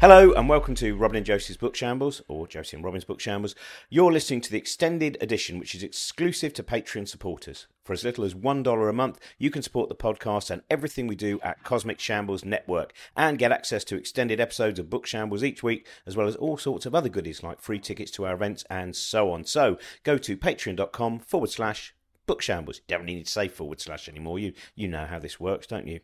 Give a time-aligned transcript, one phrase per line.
[0.00, 3.56] Hello and welcome to Robin and Josie's Book Shambles, or Josie and Robin's Book Shambles.
[3.90, 7.66] You're listening to the extended edition, which is exclusive to Patreon supporters.
[7.82, 11.16] For as little as $1 a month, you can support the podcast and everything we
[11.16, 15.64] do at Cosmic Shambles Network and get access to extended episodes of Book Shambles each
[15.64, 18.64] week, as well as all sorts of other goodies like free tickets to our events
[18.70, 19.42] and so on.
[19.46, 21.92] So go to patreon.com forward slash
[22.24, 22.76] book shambles.
[22.76, 24.38] You don't really need to say forward slash anymore.
[24.38, 25.98] You, you know how this works, don't you?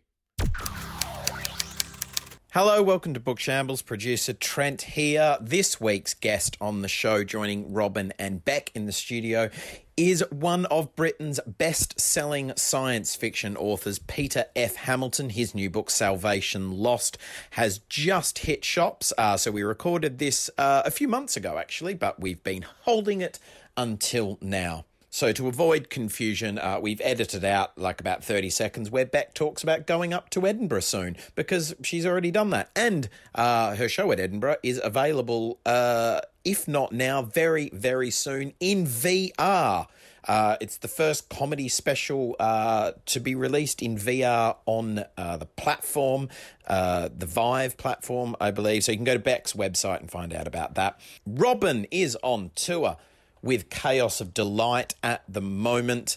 [2.55, 3.83] Hello, welcome to Book Shambles.
[3.83, 5.37] Producer Trent here.
[5.41, 9.51] This week's guest on the show, joining Robin and Beck in the studio,
[9.97, 14.77] is one of Britain's best selling science fiction authors, Peter F.
[14.77, 15.31] Hamilton.
[15.31, 17.19] His new book, Salvation Lost,
[17.51, 19.13] has just hit shops.
[19.19, 23.21] Uh, so we recorded this uh, a few months ago, actually, but we've been holding
[23.21, 23.41] it
[23.77, 24.85] until now.
[25.15, 29.63] So, to avoid confusion, uh, we've edited out like about 30 seconds where Beck talks
[29.63, 32.69] about going up to Edinburgh soon because she's already done that.
[32.75, 38.55] And uh, her show at Edinburgh is available, uh, if not now, very, very soon
[38.59, 39.87] in VR.
[40.27, 45.47] Uh, it's the first comedy special uh, to be released in VR on uh, the
[45.47, 46.29] platform,
[46.67, 48.83] the Vive platform, I believe.
[48.83, 50.99] So you can go to Beck's website and find out about that.
[51.25, 52.97] Robin is on tour
[53.45, 56.17] with Chaos of Delight at the moment.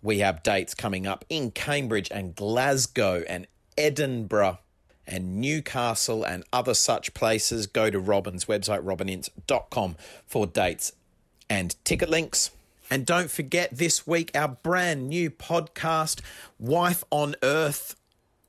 [0.00, 3.46] We have dates coming up in Cambridge and Glasgow and
[3.76, 4.58] Edinburgh
[5.06, 7.66] and Newcastle and other such places.
[7.66, 10.92] Go to Robin's website, robinince.com, for dates
[11.50, 12.50] and ticket links.
[12.90, 16.22] And don't forget this week our brand new podcast,
[16.58, 17.94] Wife on Earth,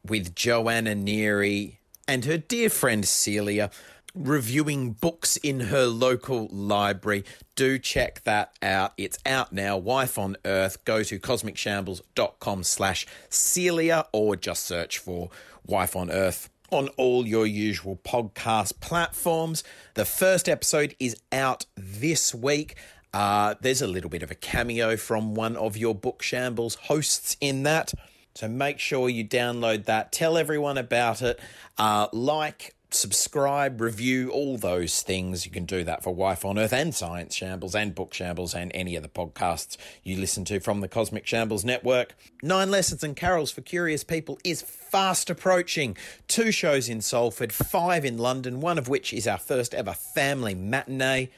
[0.06, 3.70] with Joanna Neary and her dear friend Celia
[4.16, 7.24] reviewing books in her local library.
[7.56, 8.94] Do check that out.
[8.98, 9.78] It's out now.
[9.78, 10.84] Wife on Earth.
[10.86, 15.30] Go to cosmicshambles.com slash Celia or just search for
[15.66, 19.64] Wife on Earth on all your usual podcast platforms.
[19.96, 22.76] The first episode is out this week.
[23.14, 27.36] Uh, there's a little bit of a cameo from one of your Book Shambles hosts
[27.42, 27.94] in that.
[28.36, 30.12] So make sure you download that.
[30.12, 31.40] Tell everyone about it.
[31.78, 35.46] Uh, like, subscribe, review, all those things.
[35.46, 38.72] You can do that for Wife on Earth and Science Shambles and Book Shambles and
[38.74, 42.16] any of the podcasts you listen to from the Cosmic Shambles Network.
[42.42, 45.96] Nine Lessons and Carols for Curious People is fast approaching.
[46.28, 50.56] Two shows in Salford, five in London, one of which is our first ever family
[50.56, 51.30] matinee.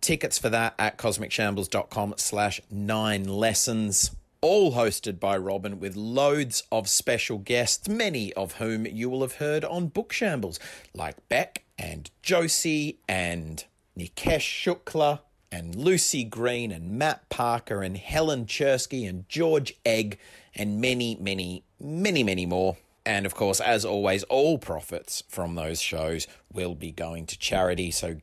[0.00, 6.88] Tickets for that at cosmicshambles.com slash nine lessons all hosted by Robin with loads of
[6.88, 10.58] special guests, many of whom you will have heard on Book Shambles,
[10.94, 13.64] like Beck and Josie and
[13.98, 15.20] Nikesh Shukla
[15.50, 20.18] and Lucy Green and Matt Parker and Helen Czerski and George Egg
[20.54, 22.76] and many, many, many, many more.
[23.04, 27.90] And of course, as always, all profits from those shows will be going to charity.
[27.90, 28.16] So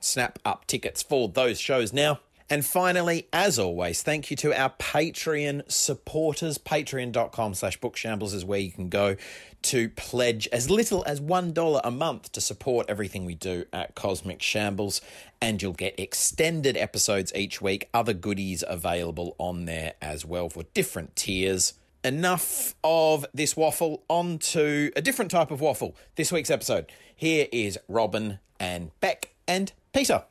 [0.00, 2.20] snap up tickets for those shows now.
[2.50, 6.56] And finally, as always, thank you to our Patreon supporters.
[6.56, 9.16] Patreon.com slash bookshambles is where you can go
[9.62, 14.40] to pledge as little as $1 a month to support everything we do at Cosmic
[14.40, 15.02] Shambles.
[15.42, 20.62] And you'll get extended episodes each week, other goodies available on there as well for
[20.74, 21.74] different tiers.
[22.02, 25.96] Enough of this waffle, on to a different type of waffle.
[26.14, 26.90] This week's episode.
[27.14, 30.22] Here is Robin and Beck and Peter.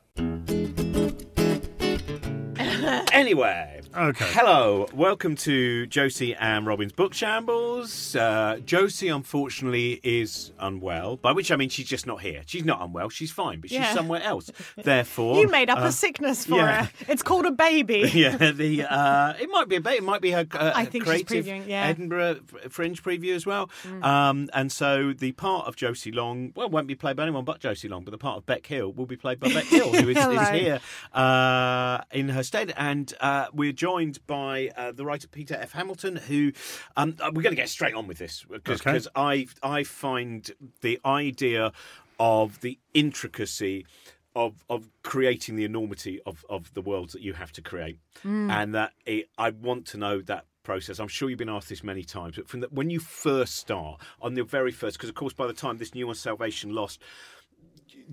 [3.12, 4.26] Anyway, Okay.
[4.32, 8.14] hello, welcome to Josie and Robin's Book Shambles.
[8.14, 12.42] Uh, Josie, unfortunately, is unwell, by which I mean she's just not here.
[12.46, 13.94] She's not unwell, she's fine, but she's Yeah.
[13.94, 14.50] somewhere else.
[14.76, 16.84] Therefore, You made up uh, a sickness for yeah.
[16.84, 16.90] her.
[17.08, 18.08] It's called a baby.
[18.14, 19.96] yeah, the uh, it might be a baby.
[19.96, 21.86] It might be her uh, I think she's previewing, yeah.
[21.86, 21.90] Mm.
[21.90, 23.70] Edinburgh Fringe preview as well.
[24.02, 27.58] Um, and so the part of Josie Long, well, won't be played by anyone but
[27.60, 30.08] Josie Long, but the part of Beck Hill will be played by Beck Hill, who
[30.10, 30.80] is, is here
[31.14, 32.74] uh, in her stead.
[32.76, 35.72] And uh, we're joined by uh, the writer Peter F.
[35.72, 36.52] Hamilton, who
[36.96, 39.00] um, uh, we're going to get straight on with this because Okay.
[39.14, 40.50] I I find
[40.82, 41.72] the idea
[42.18, 43.86] of the intricacy
[44.34, 48.74] of of creating the enormity of of the worlds that you have to create, and
[48.74, 50.98] that it, I want to know that process.
[51.00, 54.00] I'm sure you've been asked this many times, but from the, when you first start
[54.20, 57.00] on the very first, because of course by the time this new one, Salvation Lost.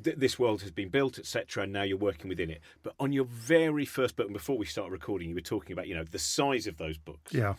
[0.04, 2.62] Th- This world has been built, etc., and now you're working within it.
[2.84, 5.88] But on your very first book, and before we start recording, you were talking about,
[5.88, 7.56] you know, the size of those books Yeah.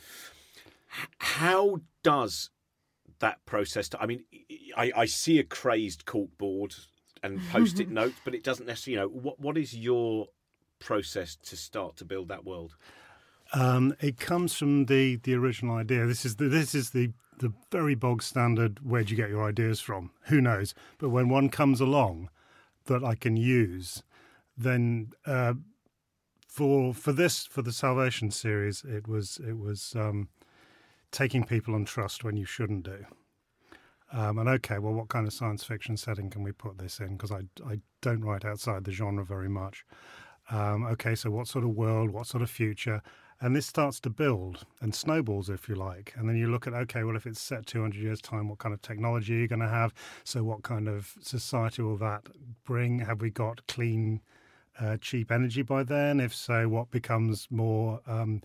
[1.19, 2.51] how does
[3.19, 4.25] that process i mean
[4.77, 6.75] i, I see a crazed cork board
[7.23, 10.29] and post-it notes but it doesn't necessarily you know what, what is your
[10.79, 12.77] process to start to build that world
[13.53, 16.07] Um, it comes from the, the original idea.
[16.07, 19.47] This is the this is the the very bog standard, Where do you get your
[19.47, 20.11] ideas from?
[20.23, 20.75] Who knows?
[20.99, 22.31] But when one comes along
[22.87, 24.03] that I can use,
[24.57, 25.55] then uh,
[26.49, 30.29] for for this for the Salvation series, it was it was um,
[31.11, 33.05] taking people on trust when you shouldn't do.
[34.13, 37.17] Um, and okay, well, what kind of science fiction setting can we put this in?
[37.17, 39.85] Because I, I don't write outside the genre very much.
[40.49, 43.03] Um, okay, so what sort of world, what sort of future?
[43.41, 46.15] And this starts to build and snowballs, if you like.
[46.17, 48.73] And then you look at, okay, well, if it's set 200 years' time, what kind
[48.73, 49.93] of technology are you going to have?
[50.25, 52.23] So, what kind of society will that
[52.65, 53.01] bring?
[53.01, 54.23] Have we got clean,
[54.81, 56.19] uh, cheap energy by then?
[56.19, 58.41] If so, what becomes more um,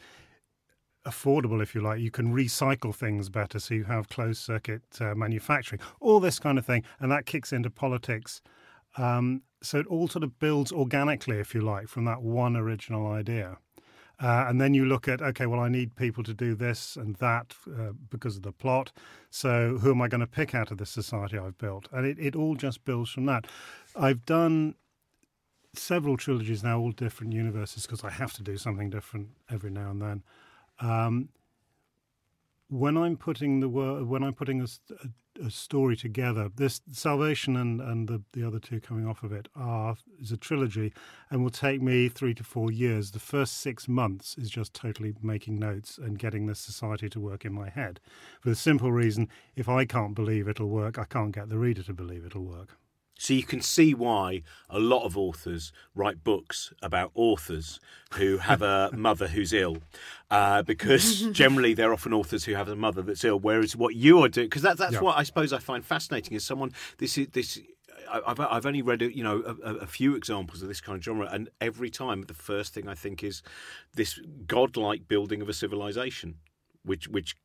[1.06, 2.02] affordable, if you like?
[2.02, 6.58] You can recycle things better, so you have closed circuit uh, manufacturing, all this kind
[6.58, 6.84] of thing.
[7.00, 8.42] And that kicks into politics.
[8.98, 13.08] Um, so, it all sort of builds organically, if you like, from that one original
[13.08, 13.58] idea.
[14.22, 17.16] Uh, and then you look at, okay, well, I need people to do this and
[17.16, 18.92] that uh, because of the plot.
[19.32, 21.88] So who am I going to pick out of this society I've built?
[21.92, 23.48] And it, it all just builds from that.
[23.96, 24.76] I've done
[25.74, 29.90] several trilogies now, all different universes, because I have to do something different every now
[29.90, 30.24] and then.
[30.80, 31.30] Um,
[32.72, 34.68] when I'm putting the when I'm putting a,
[35.04, 39.34] a, a, story together, this Salvation and, and the, the other two coming off of
[39.34, 40.94] it are is a trilogy,
[41.30, 43.12] and will take me three to four years.
[43.12, 47.44] The first six months is just totally making notes and getting the society to work
[47.44, 48.00] in my head,
[48.40, 51.84] for the simple reason: if I can't believe it'll work, I can't get the reader
[51.84, 52.78] to believe it'll work.
[53.24, 57.80] So you can see why a lot of authors write books about authors
[58.14, 59.78] who have a mother who's ill,
[60.32, 63.38] uh, because generally they're often authors who have a mother that's ill.
[63.40, 65.02] Whereas what you are doing, because that, that's Yeah.
[65.02, 66.72] what I suppose I find fascinating is someone.
[66.98, 67.60] This is this.
[68.10, 71.04] I- I've I've only read you know a, a few examples of this kind of
[71.04, 73.44] genre, and every time the first thing I think is
[73.94, 76.38] this godlike building of a civilization,
[76.84, 77.36] which which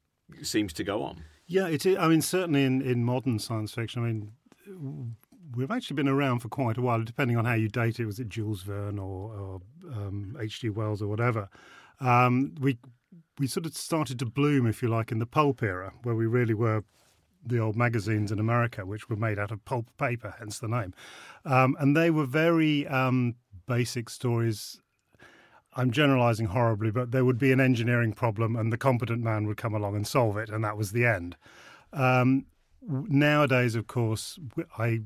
[0.42, 1.24] seems to go on.
[1.46, 1.98] Yeah, it is.
[1.98, 5.16] I mean, certainly in, in modern science fiction, I mean,
[5.54, 8.06] we've actually been around for quite a while, depending on how you date it.
[8.06, 9.60] Was it Jules Verne or, or
[9.92, 10.70] um, H.G.
[10.70, 11.48] Wells or whatever?
[12.00, 12.78] Um, we
[13.38, 16.26] we sort of started to bloom, if you like, in the pulp era, where we
[16.26, 16.84] really were
[17.44, 20.94] the old magazines in America, which were made out of pulp paper, hence the name.
[21.44, 24.80] Um, and they were very um, basic stories.
[25.74, 29.58] I'm generalizing horribly, but there would be an engineering problem, and the competent man would
[29.58, 31.36] come along and solve it, and that was the end.
[31.92, 32.46] Um,
[32.82, 34.38] nowadays, of course,
[34.78, 35.02] I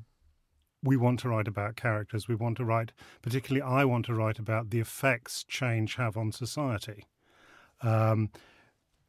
[0.82, 2.28] we want to write about characters.
[2.28, 2.92] We want to write,
[3.22, 7.06] particularly, I want to write about the effects change have on society.
[7.82, 8.30] Um,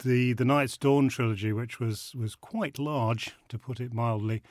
[0.03, 4.41] the the Night's Dawn trilogy, which was was quite large, to put it mildly.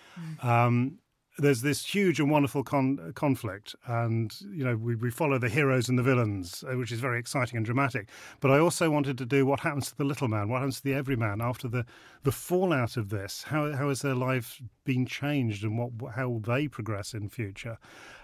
[0.42, 0.98] Um,
[1.40, 5.88] there's this huge and wonderful con- conflict, and you know we, we follow the heroes
[5.88, 8.08] and the villains, uh, which is very exciting and dramatic.
[8.40, 10.84] But I also wanted to do what happens to the little man, what happens to
[10.84, 11.84] the everyman after the
[12.22, 13.44] the fallout of this.
[13.44, 17.78] How how has their life been changed, and what how will they progress in future?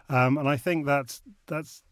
[0.08, 1.82] Um, and I think that's that's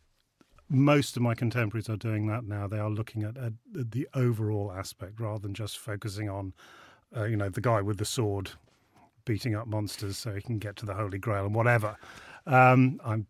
[0.69, 2.67] most of my contemporaries are doing that now.
[2.67, 6.55] They are looking at, at the overall aspect rather than just focusing on,
[7.17, 8.53] uh, you know, the guy with the sword
[9.25, 11.97] beating up monsters so he can get to the Holy Grail and whatever.
[12.47, 13.27] Um, I'm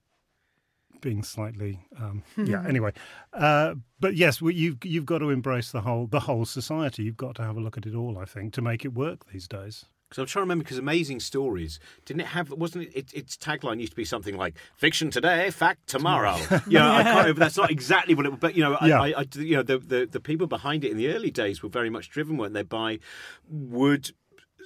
[1.00, 2.64] being slightly, um, yeah.
[2.68, 2.92] Anyway,
[3.32, 7.04] uh, but yes, we, you've you've got to embrace the whole the whole society.
[7.04, 8.18] You've got to have a look at it all.
[8.18, 9.84] I think to make it work these days.
[10.08, 12.50] Because I'm trying to remember, because Amazing Stories didn't it have?
[12.50, 13.14] Wasn't it, it?
[13.14, 16.36] Its tagline used to be something like "Fiction today, fact tomorrow."
[16.68, 17.40] yeah, I can't remember.
[17.40, 18.38] That's not exactly what it.
[18.40, 19.02] But you know, I, Yeah.
[19.02, 21.68] I, I, you know, the, the the people behind it in the early days were
[21.68, 23.00] very much driven, weren't they, by
[23.48, 24.12] would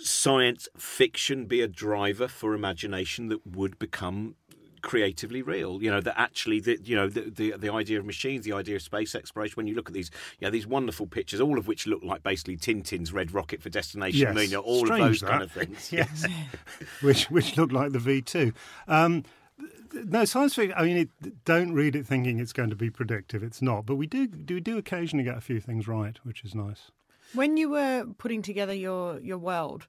[0.01, 4.35] science fiction be a driver for imagination that would become
[4.81, 8.45] creatively real you know that actually the you know the, the the idea of machines
[8.45, 11.41] the idea of space exploration when you look at these you know these wonderful pictures
[11.41, 14.35] all of which look like basically tintin's red rocket for destination Yes.
[14.35, 15.31] moon all Strange, of those that.
[15.31, 16.25] kind of things yes,
[17.01, 18.53] which which look like the V two.
[18.87, 19.25] Um,
[19.93, 20.75] no, science fiction.
[20.79, 23.43] I mean, it, don't read it thinking it's going to be predictive.
[23.43, 23.85] It's not.
[23.87, 26.91] But we do do do occasionally get a few things right, which is nice.
[27.35, 29.87] When you were putting together your your world,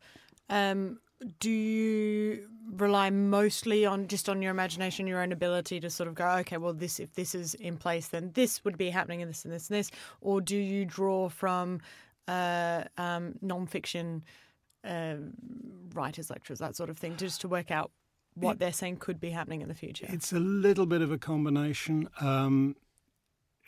[0.50, 1.00] um,
[1.40, 6.16] do you rely mostly on just on your imagination, your own ability to sort of
[6.16, 9.30] go, okay, well, this if this is in place, then this would be happening, and
[9.30, 9.92] this and this and this,
[10.22, 11.82] or do you draw from
[12.28, 14.24] uh, um, non-fiction
[14.84, 15.16] uh,
[15.94, 17.92] writers, lecturers, that sort of thing, just to work out
[18.36, 20.06] what they're saying could be happening in the future?
[20.10, 22.08] It's a little bit of a combination.
[22.22, 22.76] Um,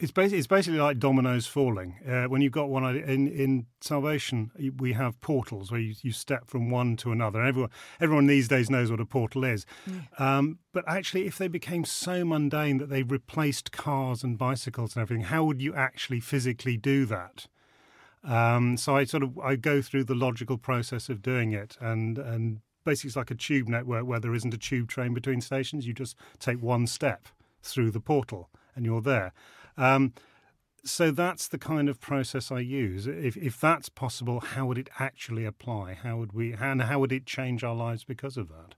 [0.02, 1.96] it's basically it's basically like dominoes falling.
[2.08, 6.48] Uh, when you've got one in in Salvation, we have portals where you, you step
[6.48, 7.40] from one to another.
[7.40, 9.66] And everyone everyone these days knows what a portal is.
[10.18, 15.04] Um, but actually, if they became so mundane that they replaced cars and bicycles and
[15.04, 17.48] everything, how would you actually physically do that?
[18.24, 22.18] Um, so I sort of I go through the logical process of doing it, and
[22.18, 25.86] and basically it's like a tube network where there isn't a tube train between stations.
[25.86, 27.28] You just take one step
[27.62, 29.32] through the portal, and you're there.
[29.82, 30.14] Um,
[30.84, 33.08] so that's the kind of process I use.
[33.08, 35.96] If if that's possible, how would it actually apply?
[35.96, 38.76] How would we and how would it change our lives because of that?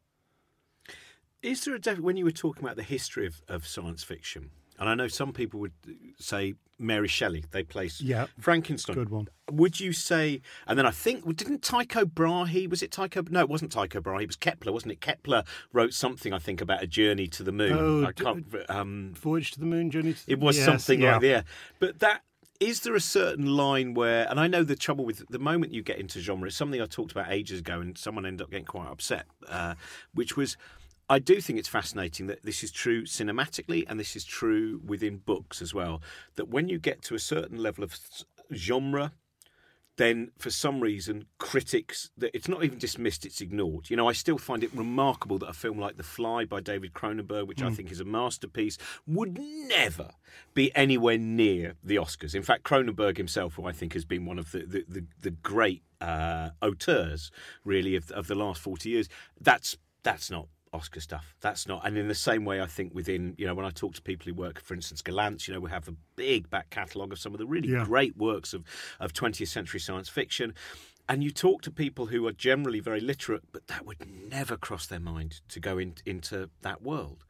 [1.41, 4.51] Is there a when you were talking about the history of, of science fiction?
[4.79, 5.73] And I know some people would
[6.19, 7.45] say Mary Shelley.
[7.51, 8.27] They place Yeah.
[8.39, 8.95] Frankenstein.
[8.95, 9.27] Good one.
[9.51, 10.41] Would you say?
[10.67, 12.67] And then I think didn't Tycho Brahe?
[12.67, 13.23] Was it Tycho?
[13.29, 14.23] No, it wasn't Tycho Brahe.
[14.23, 15.01] It was Kepler, wasn't it?
[15.01, 17.73] Kepler wrote something I think about a journey to the moon.
[17.73, 18.45] Oh, I can't.
[18.69, 20.13] Um, Voyage to the Moon, Journey.
[20.13, 20.19] To...
[20.27, 21.13] it was Yes, something yeah.
[21.13, 21.27] like that.
[21.27, 21.41] Yeah.
[21.79, 22.21] But that
[22.59, 25.83] is there a certain line where, and I know the trouble with the moment you
[25.83, 28.65] get into genre, is something I talked about ages ago, and someone ended up getting
[28.65, 29.75] quite upset, uh,
[30.13, 30.57] which was.
[31.13, 35.17] I do think it's fascinating that this is true cinematically and this is true within
[35.17, 36.01] books as well.
[36.37, 37.95] That when you get to a certain level of
[38.51, 39.11] genre,
[39.97, 44.11] then for some reason critics that it's not even dismissed it's ignored you know i
[44.11, 47.69] still find it remarkable that a film like the fly by david cronenberg which i
[47.69, 50.09] think is a masterpiece would never
[50.55, 54.39] be anywhere near the oscars in fact cronenberg himself who i think has been one
[54.39, 57.29] of the the, the, the great uh, auteurs
[57.63, 59.07] really of, of the last 40 years
[59.39, 61.35] that's that's not Oscar stuff.
[61.41, 63.93] That's not, and in the same way, I think within, you know, when I talk
[63.95, 67.11] to people who work, for instance, Gollancz, you know, we have a big back catalogue
[67.11, 67.85] of some of the really Yeah.
[67.85, 68.63] great works of,
[68.99, 70.53] of 20th century science fiction.
[71.09, 73.97] And you talk to people who are generally very literate, but that would
[74.29, 77.25] never cross their mind to go in, into that world.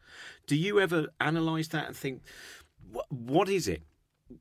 [0.45, 2.21] Do you ever analyse that and think,
[2.91, 3.81] what, what is it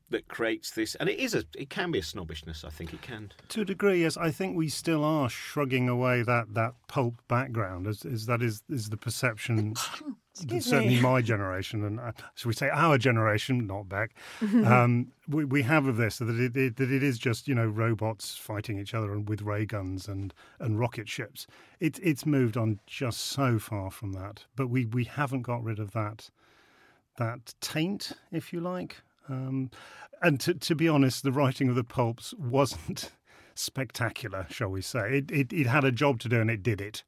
[0.09, 0.95] that creates this?
[0.95, 2.63] And it is a, it can be a snobbishness.
[2.63, 3.31] I think it can.
[3.49, 4.17] To a degree, yes.
[4.17, 8.63] I think we still are shrugging away that, that pulp background, as, as that is
[8.69, 9.75] is the perception.
[10.35, 11.01] Excuse certainly me.
[11.01, 15.85] my generation, and uh, should we say our generation, not Beck, um, we, we have
[15.85, 19.13] of this that it, it, that it is just you know robots fighting each other
[19.13, 21.45] and with ray guns and, and rocket ships.
[21.79, 25.77] It, it's moved on just so far from that, but we, we haven't got rid
[25.77, 26.31] of that
[27.17, 29.03] that taint, if you like.
[29.29, 29.71] Um,
[30.21, 33.11] and to, to be honest, the writing of the pulps wasn't
[33.55, 35.17] spectacular, shall we say.
[35.17, 37.03] It, it, it had a job to do and it did it.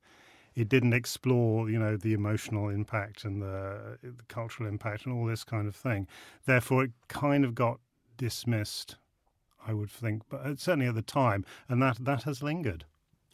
[0.55, 5.25] It didn't explore, you know, the emotional impact and the, the cultural impact and all
[5.25, 6.07] this kind of thing.
[6.45, 7.79] Therefore, it kind of got
[8.17, 8.95] dismissed,
[9.67, 12.85] I would think, but uh, certainly at the time, and that, that has lingered.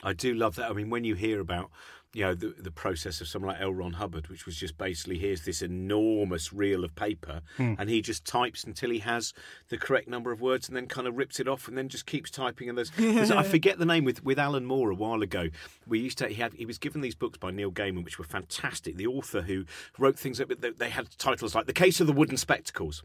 [0.03, 0.71] I do love that.
[0.71, 1.69] I mean, when you hear about,
[2.13, 3.73] you know, the, the process of someone like L.
[3.73, 7.75] Ron Hubbard, which was just basically here's this enormous reel of paper, hmm.
[7.79, 9.33] and he just types until he has
[9.69, 12.05] the correct number of words, and then kind of rips it off, and then just
[12.05, 12.67] keeps typing.
[12.67, 15.49] And there's, there's I forget the name with with Alan Moore a while ago.
[15.87, 18.25] We used to he had he was given these books by Neil Gaiman, which were
[18.25, 18.97] fantastic.
[18.97, 19.65] The author who
[19.97, 23.03] wrote things that that they had titles like "The Case of the Wooden Spectacles,"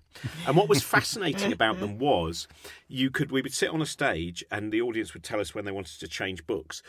[0.48, 2.48] and what was fascinating about them was
[2.88, 5.64] you could we would sit on a stage, and the audience would tell us when
[5.64, 6.82] they wanted to change books.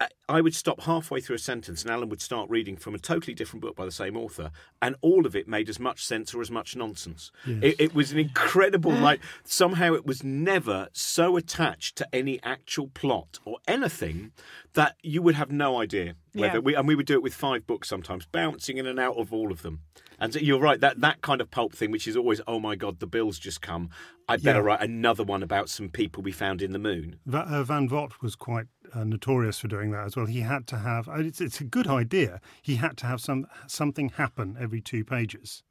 [0.00, 2.98] I- I would stop halfway through a sentence and Alan would start reading from a
[2.98, 4.50] totally different book by the same author,
[4.82, 7.30] and all of it made as much sense or as much nonsense.
[7.46, 12.88] It, it was an incredible, like, somehow it was never so attached to any actual
[12.88, 14.32] plot or anything
[14.72, 16.58] that you would have no idea whether Yeah.
[16.60, 19.32] we, and we would do it with five books sometimes, bouncing in and out of
[19.32, 19.80] all of them.
[20.18, 22.98] And you're right, that, that kind of pulp thing, which is always, oh my God,
[22.98, 23.90] the bill's just come.
[24.28, 24.64] I better Yeah.
[24.64, 27.20] write another one about some people we found in the moon.
[27.26, 30.26] Va- uh, Van Vogt was quite uh, notorious for doing that as well.
[30.26, 32.40] He had to have it's, it's a good idea.
[32.62, 35.62] He had to have some something happen every two pages,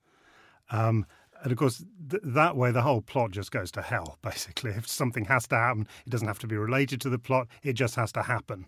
[0.72, 1.06] um,
[1.42, 4.18] and of course th- that way the whole plot just goes to hell.
[4.22, 7.48] Basically, if something has to happen, it doesn't have to be related to the plot.
[7.64, 8.68] It just has to happen,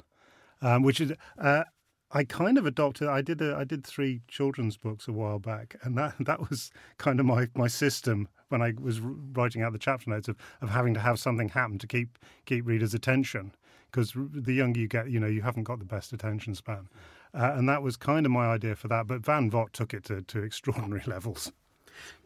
[0.62, 1.14] um, which is.
[1.38, 1.64] Uh,
[2.12, 3.10] I kind of adopted.
[3.10, 3.42] I did.
[3.42, 7.26] A, I did three children's books a while back, and that that was kind of
[7.26, 11.00] my, my system when I was writing out the chapter notes of, of having to
[11.00, 13.54] have something happen to keep keep readers' attention.
[13.96, 16.90] Because the younger you get, you know, you haven't got the best attention span,
[17.34, 19.08] uh, and that was kind of my idea for that.
[19.08, 21.54] But Van Vogt took it to, to extraordinary levels.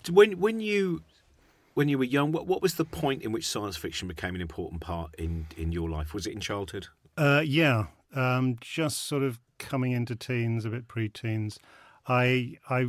[0.09, 1.03] When when you
[1.75, 4.41] when you were young, what what was the point in which science fiction became an
[4.41, 6.11] important part in in your life?
[6.11, 6.87] Was it in childhood?
[7.15, 7.85] Uh, yeah,
[8.15, 11.59] um, just sort of coming into teens, a bit pre-teens.
[12.07, 12.87] I I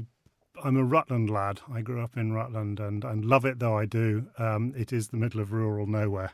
[0.65, 1.61] I'm a Rutland lad.
[1.71, 4.29] I grew up in Rutland and and love it though I do.
[4.39, 6.33] Um, it is the middle of rural nowhere.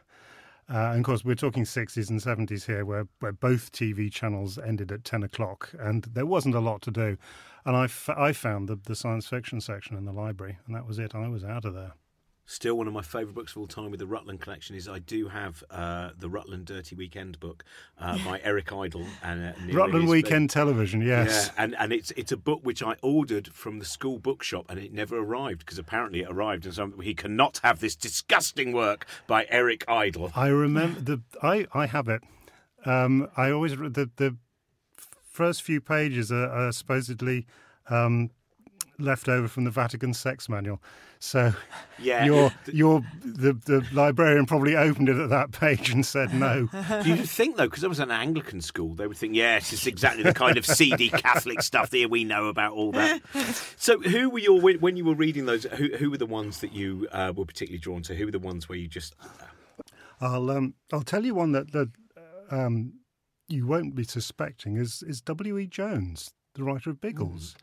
[0.68, 4.58] Uh, and of course, we're talking 60s and 70s here, where, where both TV channels
[4.58, 7.16] ended at 10 o'clock, and there wasn't a lot to do.
[7.64, 10.86] And I, f- I found the, the science fiction section in the library, and that
[10.86, 11.14] was it.
[11.14, 11.92] I was out of there.
[12.48, 15.00] Still, one of my favourite books of all time with the Rutland collection is I
[15.00, 17.64] do have uh, the Rutland Dirty Weekend book
[18.00, 20.10] uh, by Eric Idle and uh, Rutland Ellis.
[20.10, 21.46] Weekend Television, yes.
[21.48, 24.78] Yeah, and, and it's it's a book which I ordered from the school bookshop and
[24.78, 29.06] it never arrived because apparently it arrived and so he cannot have this disgusting work
[29.26, 30.30] by Eric Idle.
[30.36, 32.22] I remember the I I have it.
[32.84, 34.36] Um, I always re- the the
[35.24, 37.44] first few pages are, are supposedly
[37.90, 38.30] um,
[38.98, 40.82] left over from the Vatican sex manual.
[41.18, 41.52] So
[41.98, 42.24] Yeah.
[42.26, 46.68] your your the the librarian probably opened it at that page and said no.
[47.02, 49.86] Do you think though, because I was an Anglican school, they would think, yes, it's
[49.86, 53.22] exactly the kind of seedy Catholic stuff that we know about all that.
[53.76, 55.64] So, who were your when you were reading those?
[55.64, 58.14] Who, who were the ones that you uh, were particularly drawn to?
[58.14, 59.14] Who were the ones where you just
[60.20, 61.90] I'll um I'll tell you one that that
[62.50, 62.94] um
[63.48, 65.58] you won't be suspecting is is W.
[65.58, 65.66] E.
[65.66, 67.54] Johns, the writer of Biggles.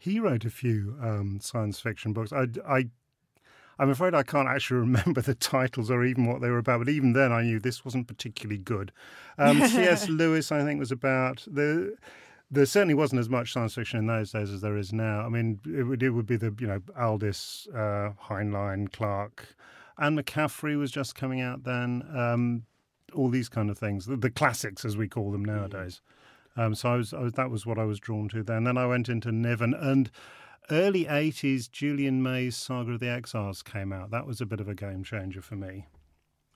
[0.00, 2.32] He wrote a few um, science fiction books.
[2.32, 2.86] I, I
[3.78, 6.78] I'm afraid I can't actually remember the titles or even what they were about.
[6.78, 8.92] But even then, I knew this wasn't particularly good.
[9.36, 10.08] Um, C.S.
[10.08, 11.96] Lewis, I think, was about the.
[12.50, 15.20] There certainly wasn't as much science fiction in those days as there is now.
[15.20, 19.54] I mean, it would it would be the you know Aldous, uh, Heinlein, Clarke,
[19.98, 22.02] and McCaffrey was just coming out then.
[22.16, 22.62] Um,
[23.14, 26.00] all these kind of things, the, the classics as we call them nowadays.
[26.60, 28.64] Um, so I was, I was that was what I was drawn to then.
[28.64, 30.10] Then I went into Niven and
[30.70, 31.70] early '80s.
[31.70, 34.10] Julian May's Saga of the Exiles came out.
[34.10, 35.86] That was a bit of a game changer for me.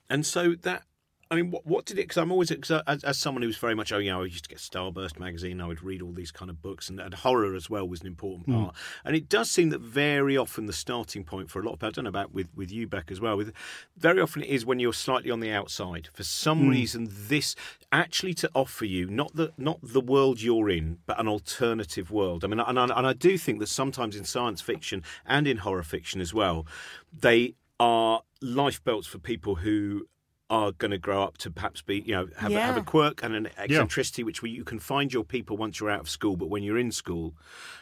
[0.07, 0.83] And so that,
[1.31, 2.03] I mean, what, what did it?
[2.03, 4.43] Because I'm always, as, as someone who was very much, oh, you know, I used
[4.43, 5.59] to get Starburst magazine.
[5.59, 8.07] I would read all these kind of books, and, and horror as well was an
[8.07, 8.65] important hmm.
[8.65, 8.75] part.
[9.03, 11.87] And it does seem that very often the starting point for a lot of people,
[11.87, 13.37] I don't know about with with you, Beck, as well.
[13.37, 13.53] With
[13.97, 16.09] very often it is when you're slightly on the outside.
[16.13, 16.69] For some hmm.
[16.69, 17.55] reason, this
[17.91, 22.43] actually to offer you not the not the world you're in, but an alternative world.
[22.43, 25.57] I mean, and I, and I do think that sometimes in science fiction and in
[25.57, 26.67] horror fiction as well,
[27.11, 30.07] they are life belts for people who
[30.49, 33.23] are going to grow up to perhaps be, you know, have, a, have a quirk
[33.23, 36.35] and an eccentricity, which we, you can find your people once you're out of school.
[36.35, 37.33] But when you're in school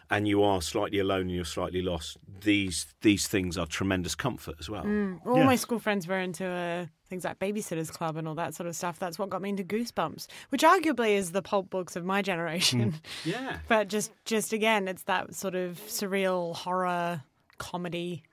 [0.10, 4.56] and you are slightly alone and you're slightly lost, these these things are tremendous comfort
[4.62, 4.84] as well.
[5.26, 5.46] All Yeah.
[5.46, 8.76] my school friends were into uh, things like Babysitters Club and all that sort of
[8.78, 8.98] stuff.
[8.98, 12.96] That's what got me into Goosebumps, which arguably is the pulp books of my generation.
[13.26, 13.58] Yeah.
[13.68, 17.24] But just, just again, it's that sort of surreal horror
[17.58, 18.24] comedy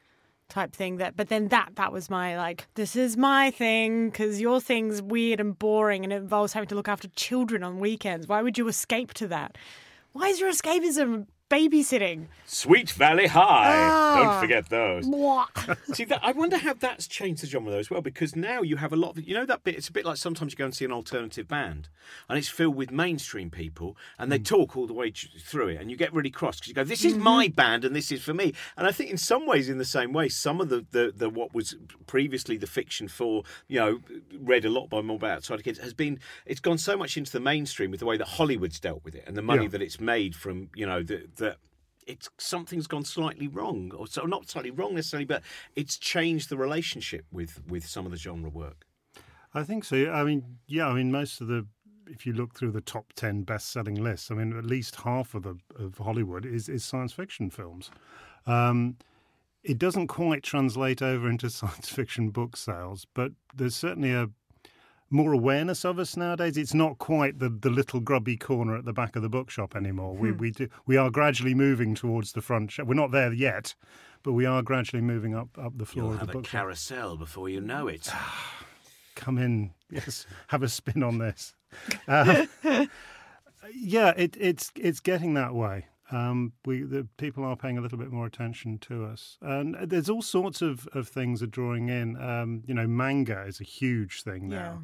[0.51, 0.99] type thing.
[0.99, 5.01] That, but then that, that was my like, this is my thing because your thing's
[5.01, 8.27] weird and boring and it involves having to look after children on weekends.
[8.27, 9.57] Why would you escape to that?
[10.13, 12.27] Why is your escapism babysitting?
[12.47, 13.89] Sweet Valley High.
[13.91, 14.17] Ah.
[14.23, 15.05] Don't forget those.
[15.95, 18.77] See, that, I wonder how that's changed the genre though as well, because now you
[18.77, 19.77] have a lot of you know that bit.
[19.77, 21.89] It's a bit like sometimes you go and see an alternative band,
[22.29, 25.91] and it's filled with mainstream people, and they talk all the way through it, and
[25.91, 28.35] you get really cross because you go, "This is my band, and this is for
[28.35, 31.13] me." And I think in some ways, in the same way, some of the the,
[31.15, 34.01] the what was previously the fiction for you know
[34.39, 37.31] read a lot by more about outside kids has been it's gone so much into
[37.33, 39.69] the mainstream with the way that Hollywood's dealt with it and the money Yeah.
[39.71, 41.59] that it's made from you know the that
[42.07, 45.43] it's something's gone slightly wrong, or so not slightly wrong necessarily, but
[45.77, 48.87] it's changed the relationship with with some of the genre work.
[49.53, 50.11] I think so.
[50.11, 50.87] I mean, yeah.
[50.89, 51.67] I mean, most of the
[52.07, 55.43] if you look through the top ten best-selling lists, I mean, at least half of
[55.43, 57.91] the of Hollywood is is science fiction films.
[58.47, 58.97] Um,
[59.63, 64.31] it doesn't quite translate over into science fiction book sales, but there's certainly a
[65.11, 66.57] more awareness of us nowadays.
[66.57, 70.15] It's not quite the, the little grubby corner at the back of the bookshop anymore.
[70.15, 72.79] We we do we are gradually moving towards the front.
[72.79, 73.75] We're not there yet,
[74.23, 76.61] but we are gradually moving up up the floor You'll of the have a bookshop.
[76.61, 78.09] carousel before you know it.
[79.17, 81.55] come in, yes, have a spin on this.
[82.09, 82.49] Um,
[83.75, 85.87] yeah, it, it's it's getting that way.
[86.11, 90.11] Um, we the people are paying a little bit more attention to us, and there's
[90.11, 92.21] all sorts of, of things are drawing in.
[92.21, 94.83] Um, you know, manga is a huge thing now.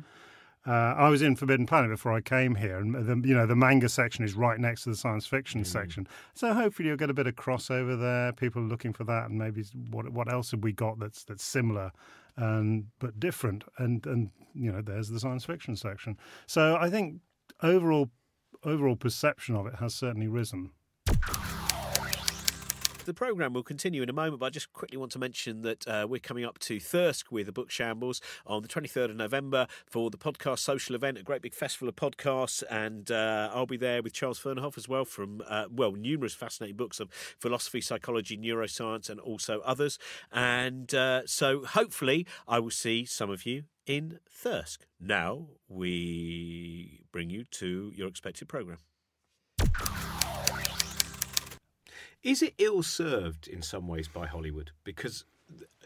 [0.66, 3.54] Uh, I was in Forbidden Planet before I came here, and the, you know the
[3.54, 6.08] manga section is right next to the science fiction section.
[6.34, 8.32] So hopefully you'll get a bit of crossover there.
[8.32, 11.44] People are looking for that, and maybe what what else have we got that's that's
[11.44, 11.92] similar,
[12.36, 13.62] um, but different?
[13.78, 16.16] And and you know there's the science fiction section.
[16.46, 17.20] So I think
[17.62, 18.10] overall
[18.64, 20.72] overall perception of it has certainly risen.
[23.06, 25.86] The programme will continue in a moment, but I just quickly want to mention that
[25.86, 29.68] uh, we're coming up to Thirsk with the Book Shambles on the 23rd of November
[29.86, 32.64] for the podcast social event, a great big festival of podcasts.
[32.68, 36.76] And uh, I'll be there with Charles Fernyhough as well from, uh, well, numerous fascinating
[36.76, 40.00] books of philosophy, psychology, neuroscience, and also others.
[40.32, 44.78] And uh, so hopefully I will see some of you in Thirsk.
[44.98, 48.78] Now we bring you to your expected programme.
[52.26, 54.72] Is it ill served in some ways by Hollywood?
[54.82, 55.24] Because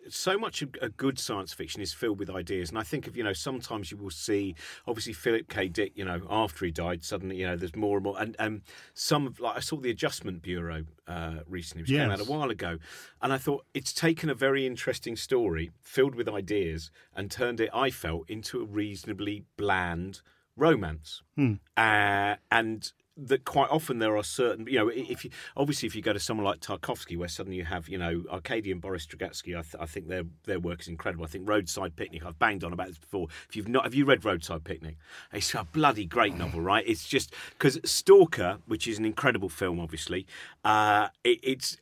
[0.09, 3.14] so much of a good science fiction is filled with ideas, and I think of
[3.14, 4.55] you know sometimes you will see
[4.88, 5.68] obviously Philip K.
[5.68, 8.62] Dick, you know, after he died, suddenly you know there's more and more, and um,
[8.94, 12.48] some of like I saw the Adjustment Bureau uh, recently, which came out a while
[12.48, 12.79] ago,
[13.20, 17.68] and I thought it's taken a very interesting story filled with ideas and turned it,
[17.74, 20.22] I felt, into a reasonably bland
[20.57, 21.22] romance,
[21.76, 26.03] uh, and that quite often there are certain, you know, if you obviously if you
[26.03, 29.57] go to someone like Tarkovsky, where suddenly you have, you know, Arkady and Boris Strugatsky,
[29.57, 31.25] I, th- I think their their work is incredible.
[31.25, 33.29] I think Roadside Picnic, I've banged on about this before.
[33.49, 34.96] If you've not, have you read Roadside Picnic?
[35.33, 36.85] It's a bloody great novel, right?
[36.87, 40.27] It's just because Stalker, which is an incredible film, obviously,
[40.64, 41.77] uh, it, it's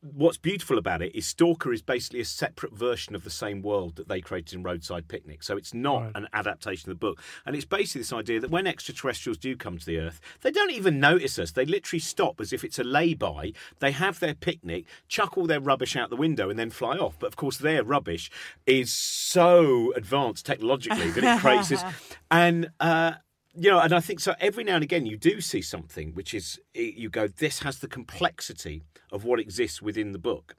[0.00, 3.96] what's beautiful about it is Stalker is basically a separate version of the same world
[3.96, 5.42] that they created in Roadside Picnic.
[5.42, 6.12] So it's not Right.
[6.14, 7.20] an adaptation of the book.
[7.44, 10.70] And it's basically this idea that when extraterrestrials do come to the Earth, they don't
[10.70, 11.50] even notice us.
[11.50, 13.52] They literally stop as if it's a lay-by.
[13.80, 17.18] They have their picnic, chuck all their rubbish out the window, and then fly off.
[17.18, 18.30] But of course, their rubbish
[18.66, 21.82] is so advanced technologically that it creates this.
[22.30, 23.12] And uh,
[23.58, 24.34] you know, and I think so.
[24.40, 27.88] Every now and again, you do see something which is you go, this has the
[27.88, 30.54] complexity of what exists within the book.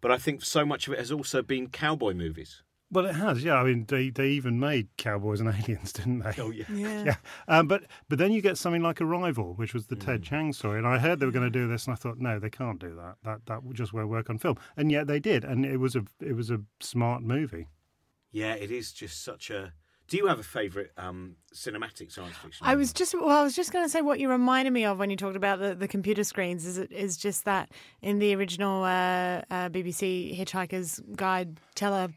[0.00, 2.62] But I think so much of it has also been cowboy movies.
[2.92, 3.54] Well, it has, yeah.
[3.54, 6.34] I mean, they, they even made Cowboys and Aliens, didn't they?
[6.38, 6.64] Oh yeah.
[6.74, 7.04] Yeah.
[7.04, 7.16] yeah.
[7.46, 10.04] Um, but but then you get something like Arrival, which was the Mm.
[10.04, 12.18] Ted Chiang story, and I heard they were going to do this, and I thought,
[12.18, 13.14] no, they can't do that.
[13.22, 14.56] That that just won't work on film.
[14.76, 17.68] And yet they did, and it was a it was a smart movie.
[18.32, 19.72] Yeah, it is just such a.
[20.10, 22.66] Do you have a favourite um, cinematic science fiction?
[22.66, 24.98] I was just well, I was just going to say what you reminded me of
[24.98, 27.70] when you talked about the, the computer screens is is just that
[28.02, 32.08] in the original uh, uh, BBC Hitchhiker's Guide Teller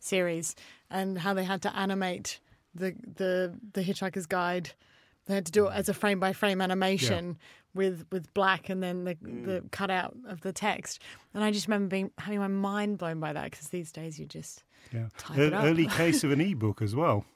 [0.00, 0.56] series
[0.90, 2.40] and how they had to animate
[2.74, 4.72] the the the Hitchhiker's Guide.
[5.26, 7.38] They had to do it as a frame by frame animation
[7.74, 11.00] with with black and then the the cutout of the text.
[11.32, 14.26] And I just remember being having my mind blown by that because these days you
[14.26, 15.10] just Yeah.
[15.16, 15.64] Type it up.
[15.64, 17.24] Early case of an e-book as well.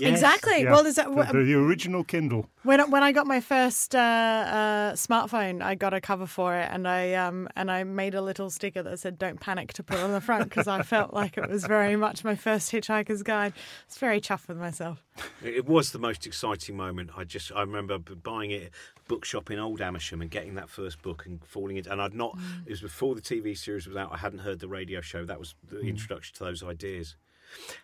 [0.00, 0.10] Yes.
[0.10, 0.62] exactly.
[0.64, 0.72] Yeah.
[0.72, 1.08] Well, there's that.
[1.14, 2.48] the, the, the original Kindle.
[2.64, 6.56] When I- when I got my first uh, uh, smartphone, I got a cover for
[6.56, 9.84] it, and I um and I made a little sticker that said "Don't panic" to
[9.84, 13.22] put on the front because I felt like it was very much my first Hitchhiker's
[13.22, 13.52] Guide.
[13.54, 15.04] I was very chuffed with myself.
[15.44, 17.10] It was the most exciting moment.
[17.16, 20.68] I just I remember buying it at a bookshop in Old Amersham and getting that
[20.68, 21.92] first book and falling into.
[21.92, 22.36] And I'd not.
[22.66, 24.10] It was before the TV series was out.
[24.12, 25.24] I hadn't heard the radio show.
[25.24, 27.14] That was the introduction to those ideas.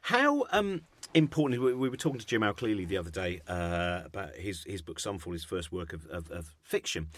[0.03, 0.83] How um,
[1.15, 1.61] important?
[1.63, 4.99] We, we were talking to Jim Al-Khalili the other day uh, about his his book
[5.01, 7.09] Sunfall, his first work of, of, of fiction.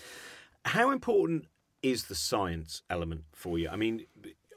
[0.64, 1.46] How important
[1.82, 3.68] is the science element for you?
[3.68, 4.06] I mean,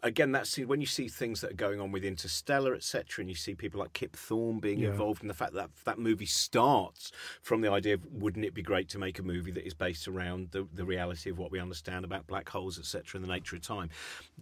[0.05, 3.35] again, that's when you see things that are going on with Interstellar, etc., and you
[3.35, 4.89] see people like Kip Thorne being Yeah.
[4.89, 8.61] involved in the fact that that movie starts from the idea of wouldn't it be
[8.61, 11.59] great to make a movie that is based around the, the reality of what we
[11.59, 13.89] understand about black holes, etc., and the nature of time.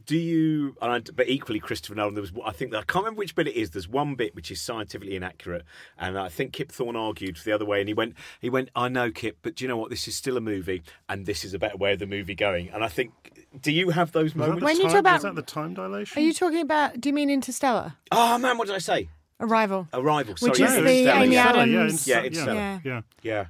[0.06, 0.76] Do you?
[0.82, 2.14] And I, but equally, Christopher Nolan.
[2.14, 3.72] There was, I think, I can't remember which bit it is.
[3.72, 5.64] There's one bit which is scientifically inaccurate,
[5.98, 8.90] and I think Kip Thorne argued the other way, and he went, he went, I
[8.90, 9.90] know, Kip, but do you know what?
[9.90, 12.70] This is still a movie, and this is a better way of the movie going.
[12.70, 14.64] And I think, do you have those moments?
[14.64, 16.22] When you time, talk about- was that the time dilation?
[16.22, 17.00] Are you talking about?
[17.00, 17.94] Do you mean Interstellar?
[18.12, 19.10] Oh man, what did I say?
[19.40, 19.88] Arrival.
[19.94, 20.38] Arrival.
[20.38, 21.42] Sorry, Which is the Interstellar, Amy yeah.
[21.50, 22.80] Interstellar, yeah, Adams- Yeah, Interstellar, Yeah.
[22.84, 23.02] yeah.
[23.22, 23.46] Yeah.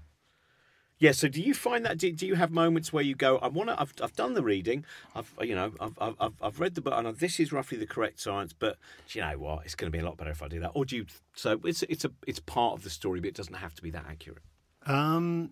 [1.00, 1.12] Yeah.
[1.12, 1.98] So, do you find that?
[1.98, 3.80] Do, do you have moments where you go, "I want to.
[3.80, 4.86] I've, I've done the reading.
[5.13, 7.86] I've, you know, I've, I've, I've- I've read the book, and this is roughly the
[7.86, 8.54] correct science.
[8.54, 8.78] But
[9.10, 9.66] do you know what?
[9.66, 10.72] It's going to be a lot better if I do that.
[10.74, 11.06] Or do you?
[11.36, 13.89] So it's it's a it's part of the story, but it doesn't have to be
[13.92, 14.44] that accurate.
[14.86, 15.52] Um,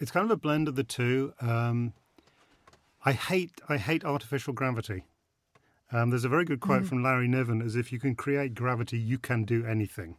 [0.00, 1.34] it's kind of a blend of the two.
[1.40, 1.92] Um,
[3.04, 5.04] I hate I hate artificial gravity.
[5.92, 8.98] Um, there's a very good quote from Larry Niven: "As if you can create gravity,
[8.98, 10.16] you can do anything."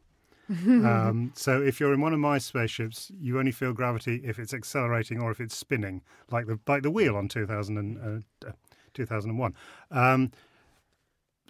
[0.49, 4.53] um, so if you're in one of my spaceships, you only feel gravity if it's
[4.53, 8.51] accelerating or if it's spinning, like the like the wheel on 2000 and, uh,
[8.93, 9.55] 2001.
[9.89, 10.31] Um,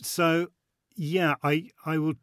[0.02, 0.48] so
[0.96, 2.14] yeah, I I will.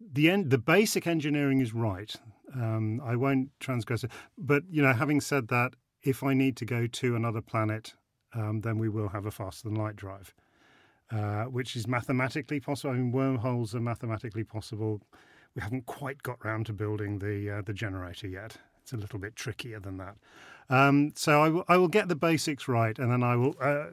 [0.00, 2.14] The end, the basic engineering is right.
[2.54, 6.64] Um, I won't transgress it, but you know, having said that, if I need to
[6.64, 7.94] go to another planet,
[8.34, 10.34] um, then we will have a faster than light drive,
[11.10, 12.92] uh, which is mathematically possible.
[12.92, 15.00] I mean, wormholes are mathematically possible.
[15.54, 18.56] We haven't quite got round to building the uh, the generator yet.
[18.82, 20.16] It's a little bit trickier than that.
[20.68, 23.86] Um, so I will, get the basics right, and then I will, uh,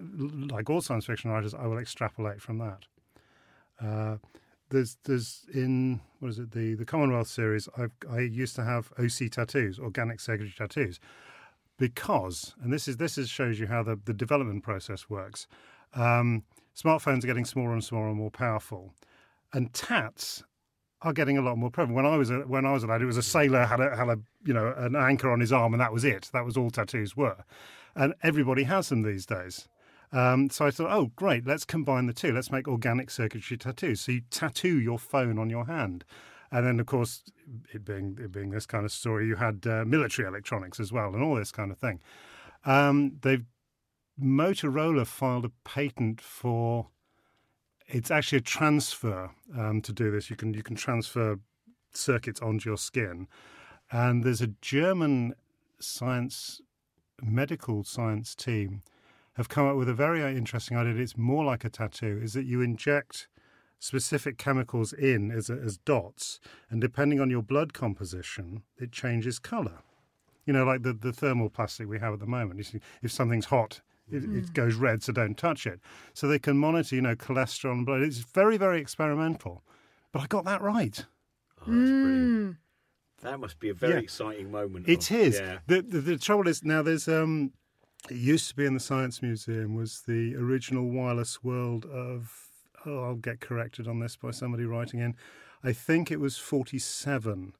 [0.53, 2.85] like all science fiction writers, I will extrapolate from that.
[3.81, 4.17] Uh,
[4.69, 7.67] there's there's in what is it the the Commonwealth series.
[7.77, 10.99] I've, I used to have OC tattoos, organic circuitry tattoos,
[11.81, 15.47] because and this is this is shows you how the the development process works.
[15.95, 16.43] Um,
[16.75, 18.93] smartphones are getting smaller and smaller and more powerful,
[19.51, 20.43] and tats
[21.01, 21.95] are getting a lot more prevalent.
[21.95, 23.95] When I was a, when I was a lad, it was a sailor had a
[23.95, 26.29] had a you know an anchor on his arm, and that was it.
[26.33, 27.43] That was all tattoos were,
[27.95, 29.67] and everybody has them these days.
[30.13, 32.31] Um, so I thought, oh, great, let's combine the two.
[32.31, 34.01] Let's make organic circuitry tattoos.
[34.01, 36.03] So you tattoo your phone on your hand.
[36.51, 37.23] And then, of course,
[37.73, 41.13] it being it being this kind of story, you had uh, military electronics as well,
[41.13, 42.01] and all this kind of thing.
[42.65, 43.45] Um, they've
[44.21, 46.87] Motorola filed a patent for.
[47.87, 50.29] It's actually a transfer um, to do this.
[50.29, 51.39] You can you can transfer
[51.93, 53.27] circuits onto your skin,
[53.91, 55.33] and there's a German
[55.79, 56.61] science
[57.21, 58.81] medical science team
[59.33, 60.95] have come up with a very interesting idea.
[60.95, 62.19] It's more like a tattoo.
[62.21, 63.27] Is that you inject
[63.81, 66.39] specific chemicals in as, as dots,
[66.69, 69.79] and depending on your blood composition, it changes color.
[70.45, 72.59] You know, like the, the thermal plastic we have at the moment.
[72.59, 75.79] You see, if something's hot, it, it, goes red, so don't touch it.
[76.13, 78.01] So they can monitor, you know, cholesterol and blood.
[78.01, 79.63] It's very, very experimental.
[80.11, 81.05] But I got that right.
[81.61, 82.57] Oh, that's brilliant.
[83.23, 83.99] That must be a very Yeah.
[83.99, 84.87] exciting moment.
[84.87, 85.39] It of- is.
[85.39, 85.59] Yeah.
[85.67, 87.53] The, the the trouble is now there's um
[88.09, 92.50] it used to be in the Science Museum was the original wireless world of
[92.85, 95.15] oh I'll get corrected on this by somebody writing in.
[95.63, 97.53] I think it was 47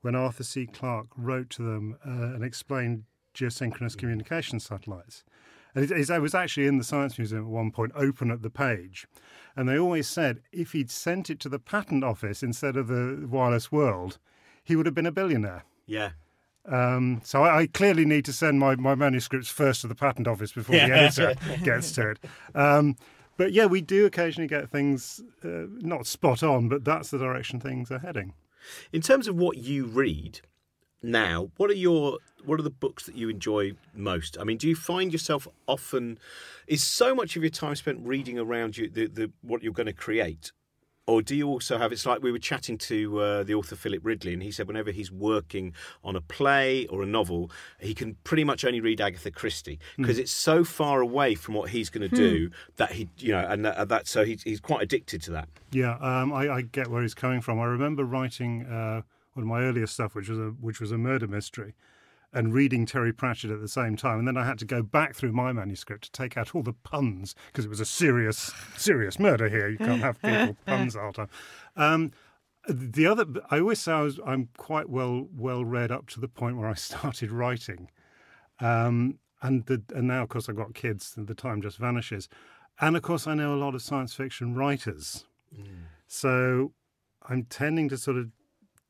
[0.00, 0.66] when Arthur C.
[0.66, 5.24] Clarke wrote to them uh, and explained geosynchronous communication satellites.
[5.74, 8.50] And it, it was actually in the Science Museum at one point, open at the
[8.50, 9.06] page.
[9.54, 13.26] And they always said if he'd sent it to the patent office instead of the
[13.28, 14.18] wireless world,
[14.64, 15.64] he would have been a billionaire.
[15.86, 16.10] Yeah.
[16.66, 20.26] Um, so I, I clearly need to send my, my manuscripts first to the patent
[20.26, 22.18] office before the editor gets to it.
[22.54, 22.96] Um,
[23.36, 27.60] but yeah, we do occasionally get things uh, not spot on, but that's the direction
[27.60, 28.34] things are heading.
[28.92, 30.40] In terms of what you read
[31.02, 34.36] now, what are your what are the books that you enjoy most?
[34.40, 36.18] I mean, do you find yourself often
[36.66, 39.86] is so much of your time spent reading around you the, the what you're going
[39.86, 40.52] to create?
[41.08, 41.92] Or do you also have?
[41.92, 44.90] It's like we were chatting to uh, the author Philip Ridley, and he said whenever
[44.90, 49.30] he's working on a play or a novel, he can pretty much only read Agatha
[49.30, 53.30] Christie because it's so far away from what he's going to do that he, you
[53.30, 55.48] know, and that, that so he's, he's quite addicted to that.
[55.70, 57.60] Yeah, um, I, I get where he's coming from.
[57.60, 59.02] I remember writing uh,
[59.34, 61.74] one of my earlier stuff, which was a which was a murder mystery,
[62.36, 64.18] and reading Terry Pratchett at the same time.
[64.18, 66.74] And then I had to go back through my manuscript to take out all the
[66.74, 69.68] puns because it was a serious serious murder here.
[69.68, 71.28] You can't have people puns all the whole time.
[71.76, 72.12] Um,
[72.68, 76.28] the other, I always say I was, I'm quite well well read up to the
[76.28, 77.90] point where I started writing.
[78.60, 82.28] Um, and the, and now, of course, I've got kids, and the time just vanishes.
[82.80, 85.24] And of course, I know a lot of science fiction writers,
[86.06, 86.72] so
[87.28, 88.30] I'm tending to sort of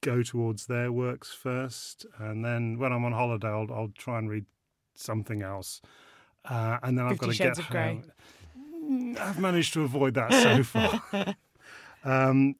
[0.07, 4.31] go towards their works first, and then when I'm on holiday, I'll, I'll try and
[4.31, 4.47] read
[4.95, 5.83] something else,
[6.45, 8.05] uh, and then I've got to Shades get home.
[8.57, 10.63] Mm, I've managed to avoid that so
[11.13, 11.35] far.
[12.05, 12.55] um,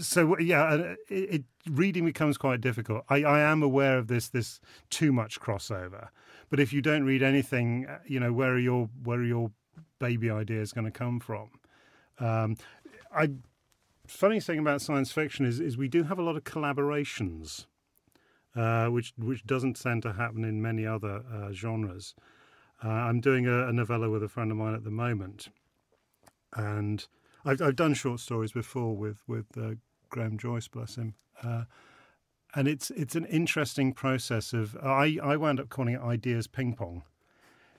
[0.00, 3.04] so yeah, it, it, reading becomes quite difficult.
[3.08, 6.08] I, I am aware of this this too much crossover,
[6.48, 9.50] but if you don't read anything, uh, you know where are your where are your
[9.98, 11.50] baby ideas going to come from?
[12.20, 12.56] Um,
[13.12, 13.30] I
[14.06, 17.66] funny thing about science fiction is is we do have a lot of collaborations,
[18.54, 22.14] uh, which which doesn't tend to happen in many other uh, genres.
[22.84, 25.48] Uh, I'm doing a, a novella with a friend of mine at the moment,
[26.54, 27.06] and
[27.44, 29.74] I've, I've done short stories before with with uh,
[30.10, 31.14] Graham Joyce, bless him.
[31.42, 31.64] Uh,
[32.54, 36.74] and it's it's an interesting process of I, I wound up calling it ideas ping
[36.74, 37.02] pong,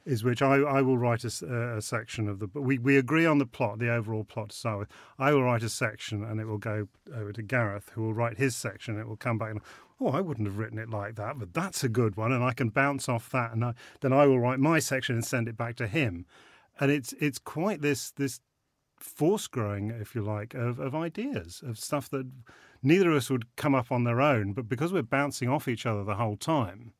[0.07, 2.63] is which I, I will write a section of the book.
[2.63, 4.89] We we agree on the plot, the overall plot to start with.
[5.19, 8.37] I will write a section, and it will go over to Gareth, who will write
[8.37, 8.97] his section.
[8.99, 9.61] It will come back and
[9.99, 12.53] oh, I wouldn't have written it like that, but that's a good one, and I
[12.53, 15.57] can bounce off that, and I, then I will write my section and send it
[15.57, 16.25] back to him,
[16.79, 18.39] and it's it's quite this this
[18.99, 22.27] force growing, if you like, of, of ideas, of stuff that
[22.81, 25.85] neither of us would come up on their own, but because we're bouncing off each
[25.85, 26.93] other the whole time,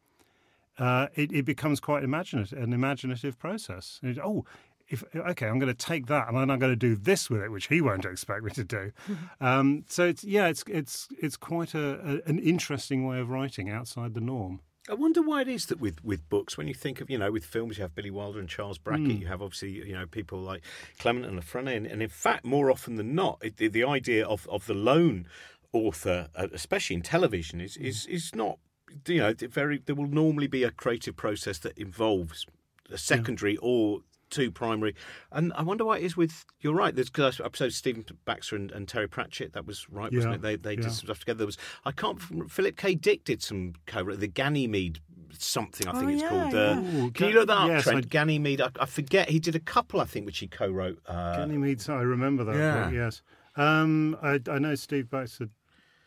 [0.78, 4.00] uh, it, it becomes quite imaginative, an imaginative process.
[4.04, 4.46] It- oh,
[4.90, 7.42] if okay, I'm going to take that and then I'm going to do this with
[7.42, 8.92] it, which he won't expect me to do.
[9.42, 13.70] um, so it's yeah, it's it's it's quite a, a, an interesting way of writing
[13.70, 14.62] outside the norm.
[14.90, 17.30] I wonder why it is that with, with books, when you think of, you know,
[17.30, 19.22] with films, you have Billy Wilder and Charles Brackett, Hmm.
[19.22, 20.63] you have obviously, you know, people like
[20.98, 21.76] Clement and La Frenais.
[21.76, 24.74] And, and in fact, more often than not, it, the, the idea of, of the
[24.74, 25.28] lone
[25.74, 28.60] author, uh, especially in television, is, is, is not,
[29.08, 32.46] you know, very, there will normally be a creative process that involves
[32.92, 34.94] a secondary or two primary.
[35.32, 38.72] And I wonder why it is with, you're right, there's because episode Stephen Baxter and,
[38.72, 40.42] and Terry Pratchett, that was right, wasn't Yeah, it?
[40.42, 40.88] They, they yeah.
[40.88, 41.38] did some stuff together.
[41.40, 42.96] There was, I can't, Philip K.
[42.96, 45.00] Dick did some co the Ganymede
[45.38, 46.54] something, I think Oh, it's yeah, called.
[46.54, 46.60] yeah.
[46.60, 48.06] Uh, Ooh, can you look that up, yes, Trent?
[48.06, 51.00] I- Ganymede, I, I forget, he did a couple, I think, which he co wrote.
[51.06, 52.56] Uh, Ganymede, I remember that.
[52.56, 52.84] yeah.
[52.86, 53.22] book, yes,
[53.56, 55.50] um, I, I know Steve Baxter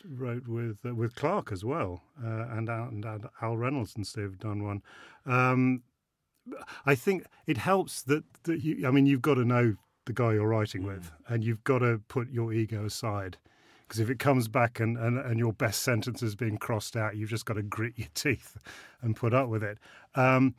[0.04, 4.06] wrote with uh, with Clarke as well, uh, and, Al, and Al- Al Reynolds and
[4.06, 4.82] Steve have done one.
[5.26, 5.82] Um,
[6.86, 10.32] I think it helps that, that you, I mean, you've got to know the guy
[10.32, 13.36] you're writing with, and you've got to put your ego aside.
[13.82, 17.16] Because if it comes back and, and, and your best sentence is being crossed out,
[17.16, 18.56] you've just got to grit your teeth
[19.02, 19.78] and put up with it.
[20.14, 20.54] Um,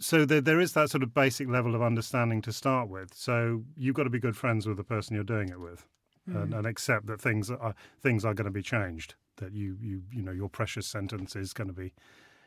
[0.00, 3.14] so there, there is that sort of basic level of understanding to start with.
[3.14, 5.86] So you've got to be good friends with the person you're doing it with,
[6.26, 9.14] and, and accept that things are things are going to be changed.
[9.36, 11.92] That you you you know your precious sentence is going to be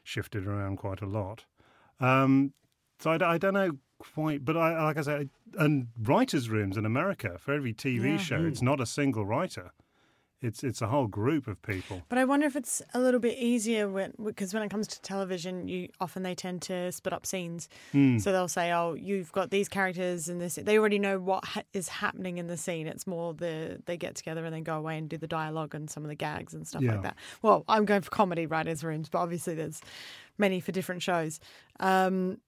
[0.03, 1.45] shifted around quite a lot.
[1.99, 2.53] Um,
[2.99, 7.37] so I don't know quite, but I like I said, and writers' rooms in America
[7.39, 8.17] for every TV Yeah.
[8.17, 9.71] show, it's not a single writer.
[10.45, 12.03] It's it's a whole group of people.
[12.09, 15.01] But I wonder if it's a little bit easier when because when it comes to
[15.01, 17.67] television, you often they tend to split up scenes.
[17.91, 18.17] Hmm.
[18.19, 21.63] So they'll say, "Oh, you've got these characters and this." They already know what ha-
[21.73, 22.87] is happening in the scene.
[22.87, 25.89] It's more the they get together and then go away and do the dialogue and
[25.89, 26.93] some of the gags and stuff Yeah.
[26.93, 27.17] like that.
[27.41, 29.81] Well, I'm going for comedy writers' rooms, but obviously there's
[30.37, 31.39] many for different shows.
[31.79, 32.39] Um,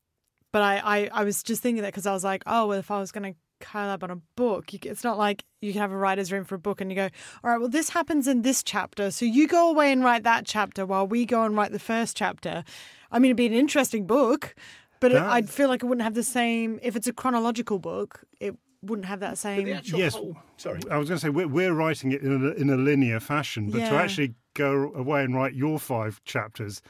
[0.51, 2.89] but I, I, I was just thinking that because I was like, oh, well, if
[2.89, 5.91] I was going to collab on a book, you, it's not like you can have
[5.91, 7.09] a writer's room for a book and you go,
[7.43, 9.11] all right, well, this happens in this chapter.
[9.11, 12.15] So you go away and write that chapter while we go and write the first
[12.15, 12.63] chapter.
[13.11, 14.55] I mean, it'd be an interesting book,
[14.99, 18.21] but it, I'd feel like it wouldn't have the same, if it's a chronological book,
[18.39, 19.67] it wouldn't have that same.
[19.67, 20.13] Yes.
[20.15, 20.37] whole.
[20.57, 20.79] Sorry.
[20.89, 23.69] I was going to say we're, we're writing it in a, in a linear fashion,
[23.69, 26.81] but to actually go away and write your five chapters,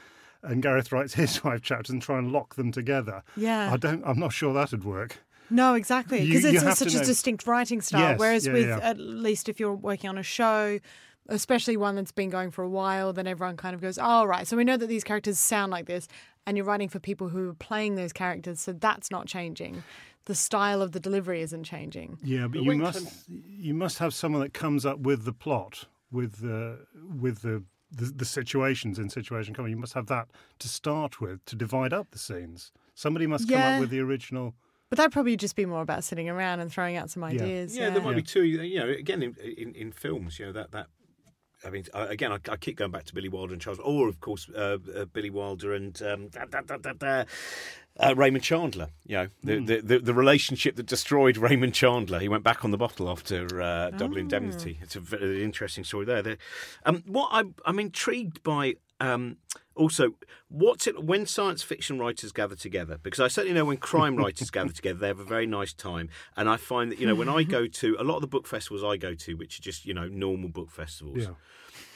[0.42, 3.22] and Gareth writes his five chapters and try and lock them together.
[3.36, 3.72] Yeah.
[3.72, 4.02] I don't.
[4.06, 5.18] I'm not sure that'd work.
[5.50, 6.26] No, exactly.
[6.26, 8.00] Because you it's have such a distinct writing style.
[8.00, 8.78] Yes, Whereas yeah, with yeah.
[8.82, 10.78] at least if you're working on a show,
[11.28, 14.46] especially one that's been going for a while, then everyone kind of goes, "Oh, right."
[14.46, 16.08] So we know that these characters sound like this,
[16.46, 19.82] and you're writing for people who are playing those characters, so that's not changing.
[20.24, 22.18] The style of the delivery isn't changing.
[22.22, 25.32] Yeah, but, But you when must you must have someone that comes up with the
[25.32, 26.86] plot, with the
[27.20, 29.70] with the the, the situations in situation coming.
[29.70, 32.72] You must have that to start with to divide up the scenes.
[32.94, 34.54] Somebody must come up with the original.
[34.90, 37.76] But that'd probably just be more about sitting around and throwing out some ideas.
[37.76, 38.16] Yeah, there might Yeah.
[38.16, 38.44] be two.
[38.44, 40.86] You know, again in, in, in films, you know that that.
[41.64, 44.08] I mean, I- again, I, I keep going back to Billy Wilder and Charles, or
[44.08, 47.24] of course, uh, uh, Billy Wilder and um, da, da, da, da, da,
[47.98, 48.90] uh, Raymond Chandler.
[49.04, 52.20] You know, the, the, the the relationship that destroyed Raymond Chandler.
[52.20, 54.78] He went back on the bottle after uh, Double Indemnity.
[54.82, 56.22] It's a very interesting story there.
[56.22, 56.36] there.
[56.86, 58.76] Um, what I, I'm intrigued by.
[59.00, 59.36] Um,
[59.74, 60.14] also,
[60.48, 62.98] what's it when science fiction writers gather together?
[63.00, 66.08] Because I certainly know when crime writers gather together, they have a very nice time.
[66.36, 68.46] And I find that you know when I go to a lot of the book
[68.46, 71.34] festivals I go to, which are just you know normal book festivals, Yeah.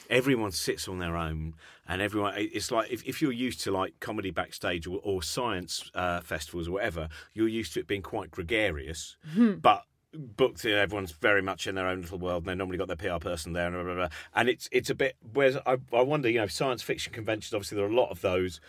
[0.09, 1.55] everyone sits on their own
[1.87, 5.89] and everyone it's like if, if you're used to like comedy backstage or, or science
[5.95, 9.15] uh, festivals or whatever you're used to it being quite gregarious
[9.61, 12.87] but booked know, everyone's very much in their own little world and they've normally got
[12.87, 14.07] their pr person there and, blah, blah, blah.
[14.35, 17.77] and it's it's a bit whereas I, I wonder you know science fiction conventions obviously
[17.77, 18.59] there are a lot of those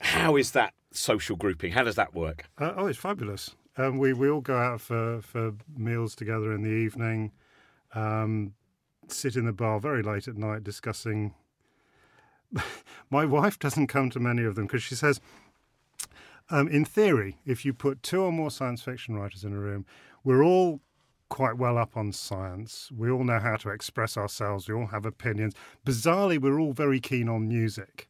[0.00, 3.54] how is that social grouping how does that work Uh, oh, it's fabulous.
[3.76, 7.32] Um, we we all go out for, for meals together in the evening,
[7.94, 8.52] um,
[9.08, 11.34] sit in the bar very late at night discussing.
[13.10, 15.20] My wife doesn't come to many of them because she says,
[16.50, 19.86] um, in theory, if you put two or more science fiction writers in a room,
[20.24, 20.80] we're all
[21.28, 22.90] quite well up on science.
[22.94, 24.68] We all know how to express ourselves.
[24.68, 25.54] We all have opinions.
[25.86, 28.08] Bizarrely, we're all very keen on music.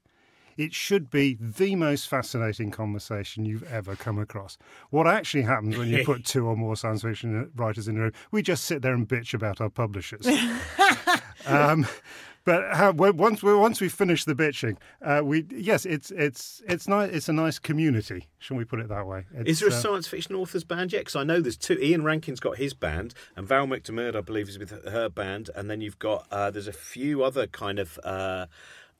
[0.57, 4.59] It should be the most fascinating conversation you've ever come across.
[4.91, 8.13] What actually happens when you put two or more science fiction writers in a room?
[8.31, 10.27] We just sit there and bitch about our publishers.
[11.47, 11.87] um,
[12.45, 16.89] but how, once we once we finish the bitching, uh, we yes, it's it's it's
[16.89, 17.11] nice.
[17.13, 18.29] It's a nice community.
[18.39, 19.27] Shall we put it that way?
[19.45, 21.01] Is there a uh, science fiction authors band yet?
[21.01, 21.79] Because I know there's two.
[21.81, 25.51] Ian Rankin's got his band, and Val McDermid, I believe, is with her band.
[25.55, 28.47] And then you've got uh, there's a few other kind of uh,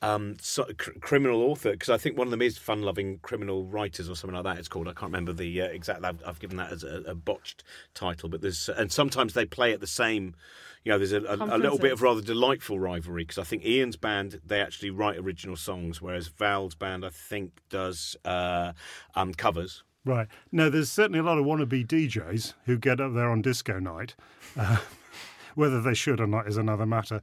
[0.03, 1.73] um, so, cr- criminal author.
[1.73, 4.59] Because I think one of them is fun-loving criminal writers or something like that.
[4.59, 4.87] It's called.
[4.87, 6.05] I can't remember the uh, exact.
[6.05, 9.73] I've, I've given that as a, a botched title, but there's and sometimes they play
[9.73, 10.35] at the same.
[10.85, 13.65] You know, there's a, a, a little bit of rather delightful rivalry because I think
[13.65, 18.73] Ian's band they actually write original songs, whereas Val's band I think does uh,
[19.15, 19.85] um, covers.
[20.05, 20.29] Right.
[20.51, 24.15] No, there's certainly a lot of wannabe DJs who get up there on disco night.
[24.57, 24.79] Uh,
[25.55, 27.23] whether they should or not is another matter.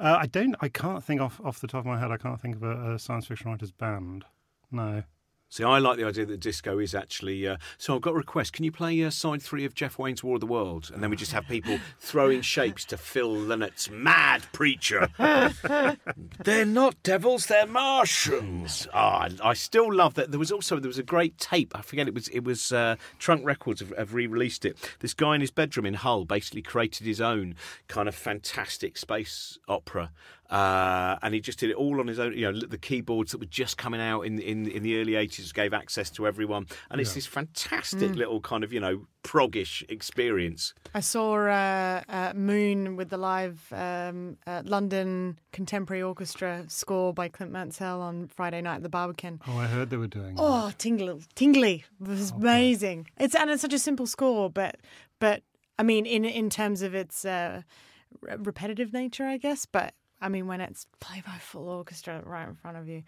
[0.00, 0.54] Uh, I don't.
[0.60, 2.10] I can't think off off the top of my head.
[2.10, 4.24] I can't think of a, a science fiction writers band.
[4.70, 5.02] No.
[5.50, 7.46] See, I like the idea that disco is actually.
[7.46, 8.52] Uh, so I've got a request.
[8.52, 10.90] Can you play uh, side three of Jeff Wayne's War of the Worlds?
[10.90, 15.08] And then we just have people throwing shapes to Phil Lynott's Mad Preacher.
[16.44, 18.86] they're not devils, they're Martians.
[18.92, 20.30] Ah, I still love that.
[20.30, 21.72] There was also there was a great tape.
[21.74, 24.76] I forget it was it was uh, Trunk Records have, have re-released it.
[25.00, 27.54] This guy in his bedroom in Hull basically created his own
[27.86, 30.10] kind of fantastic space opera.
[30.50, 32.32] Uh, and he just did it all on his own.
[32.32, 35.52] You know, the keyboards that were just coming out in in, in the early eighties
[35.52, 40.72] gave access to everyone, and it's this fantastic little kind of you know proggish experience.
[40.94, 47.28] I saw uh, uh, Moon with the live um, uh, London Contemporary Orchestra score by
[47.28, 49.40] Clint Mansell on Friday night at the Barbican.
[49.46, 50.36] Oh, I heard they were doing.
[50.36, 50.42] that.
[50.42, 51.84] Oh, tingly, tingly!
[52.00, 53.08] It was amazing.
[53.18, 54.76] It's and it's such a simple score, but
[55.18, 55.42] but
[55.78, 57.62] I mean, in in terms of its uh,
[58.38, 59.66] repetitive nature, I guess.
[59.66, 63.04] But I mean, when it's played by full orchestra right in front of you,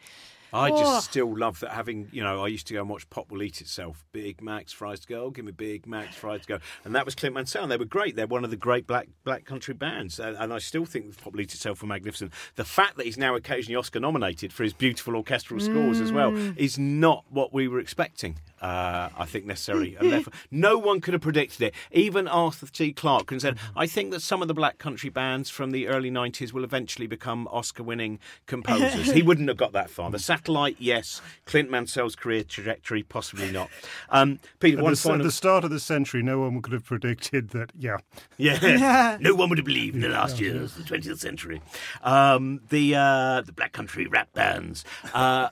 [0.52, 0.78] I Oh.
[0.78, 3.42] just still love that having, you know, I used to go and watch Pop Will
[3.42, 4.04] Eat Itself.
[4.12, 5.24] Big Max fries to go.
[5.24, 6.58] Oh, give me Big Max fries to go.
[6.84, 7.62] And that was Clint Mansell.
[7.62, 8.16] And they were great.
[8.16, 10.18] They're one of the great black black country bands.
[10.18, 12.32] And, and I still think Pop Will Eat Itself were magnificent.
[12.56, 16.32] The fact that he's now occasionally Oscar nominated for his beautiful orchestral scores as well
[16.32, 16.56] mm.
[16.56, 18.36] is not what we were expecting.
[18.60, 19.96] Uh, I think necessarily.
[19.96, 21.74] And therefore, no one could have predicted it.
[21.92, 22.92] Even Arthur C.
[22.92, 26.10] Clarke and said, I think that some of the black country bands from the early
[26.10, 29.12] 90s will eventually become Oscar winning composers.
[29.12, 30.10] he wouldn't have got that far.
[30.10, 31.22] The Satellite, yes.
[31.46, 33.70] Clint Mansell's career trajectory, possibly not.
[34.10, 36.84] Um, Peter, At one the, at the start of the century, no one could have
[36.84, 37.72] predicted that.
[37.78, 37.96] Yeah,
[38.36, 39.16] Yeah.
[39.20, 41.62] no one would have believed in the last years, of the 20th century.
[42.02, 44.84] Um, the uh, the black country rap bands.
[45.14, 45.48] Uh,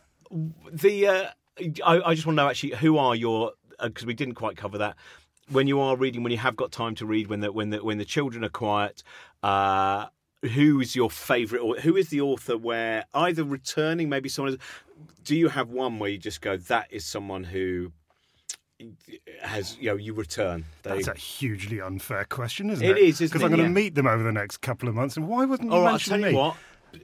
[0.70, 1.28] the uh,
[1.84, 3.52] I, I just want to know actually who are your
[3.82, 4.96] because we didn't quite cover that.
[5.50, 7.82] When you are reading, when you have got time to read, when the when the
[7.82, 9.02] when the children are quiet,
[9.42, 10.06] uh,
[10.54, 12.56] who is your favourite or who is the author?
[12.58, 14.54] Where either returning, maybe someone.
[14.54, 14.60] Is,
[15.24, 17.92] do you have one where you just go, that is someone who
[19.42, 20.64] has you know you return?
[20.82, 23.18] They, that's a hugely unfair question, isn't It it?
[23.18, 23.42] Because?
[23.42, 23.68] I'm going to Yeah.
[23.68, 25.92] meet them over the next couple of months, and why wasn't you All right, I'll
[25.92, 26.42] mentioning tell you me?
[26.42, 26.56] what.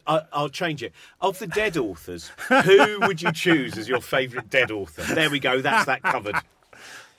[0.06, 0.92] I, I'll change it.
[1.20, 5.02] Of the dead authors, who would you choose as your favourite dead author?
[5.14, 5.60] There we go.
[5.60, 6.36] That's that covered.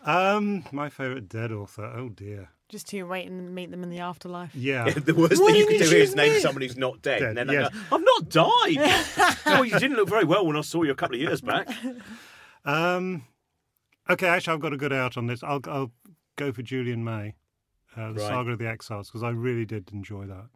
[0.05, 1.85] Um, my favourite dead author.
[1.85, 2.49] Oh dear.
[2.69, 4.53] just to wait and meet them in the afterlife.
[4.53, 4.89] Yeah.
[4.89, 6.39] the worst Why thing you didn't can do is name me?
[6.39, 7.19] someone who's not dead.
[7.19, 7.69] Dead, and then yes.
[7.69, 9.37] go, I've not died.
[9.45, 11.67] well, you didn't look very well when I saw you a couple of years back.
[12.65, 13.23] Um,
[14.09, 15.43] okay, actually, I've got a good out on this.
[15.43, 15.91] I'll, I'll
[16.35, 17.35] go for Julian May,
[17.95, 18.29] uh, the Right.
[18.29, 20.47] Saga of the Exiles, because I really did enjoy that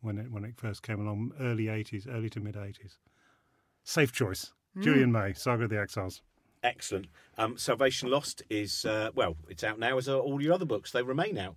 [0.00, 2.96] when it when it first came along, early '80s, early to mid '80s.
[3.84, 6.22] Safe choice, Julian May, Saga of the Exiles.
[6.62, 7.06] Excellent.
[7.36, 10.90] Um, Salvation Lost is, uh, well, it's out now, as are all your other books.
[10.90, 11.54] They remain out.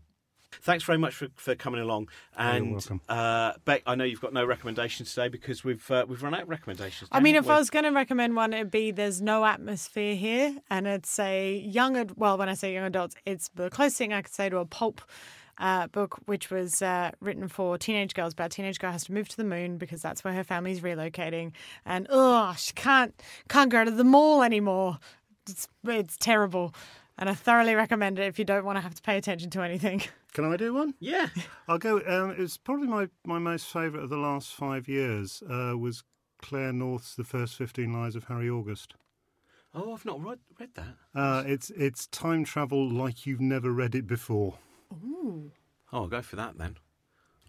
[0.61, 2.09] Thanks very much for, for coming along.
[2.37, 3.01] And welcome.
[3.07, 6.43] Uh, Beck, I know you've got no recommendations today because we've uh, we've run out
[6.43, 7.09] of recommendations.
[7.11, 10.15] I mean, if haven't I was going to recommend one, it'd be There's No Atmosphere
[10.15, 10.57] Here.
[10.69, 14.11] And it's a young, ad- well, when I say young adults, it's the closest thing
[14.13, 15.01] I could say to a pulp
[15.61, 18.33] uh, book, which was uh, written for teenage girls.
[18.33, 20.81] But a teenage girl has to move to the moon because that's where her family's
[20.81, 21.51] relocating.
[21.85, 23.13] And, oh, she can't,
[23.47, 24.97] can't go to the mall anymore.
[25.47, 26.73] It's, it's terrible.
[27.17, 29.61] And I thoroughly recommend it if you don't want to have to pay attention to
[29.61, 30.01] anything.
[30.33, 30.95] Can I do one?
[30.99, 31.27] Yeah.
[31.67, 31.97] I'll go.
[32.07, 35.43] Um, it's probably my, my most favourite of the last five years.
[35.47, 36.03] Uh, was
[36.41, 38.95] Claire North's The First Fifteen Lives of Harry August.
[39.73, 40.95] Oh, I've not read, read that.
[41.13, 44.55] Uh, it's it's time travel like you've never read it before.
[44.91, 45.51] Oh,
[45.91, 46.77] I'll go for that then.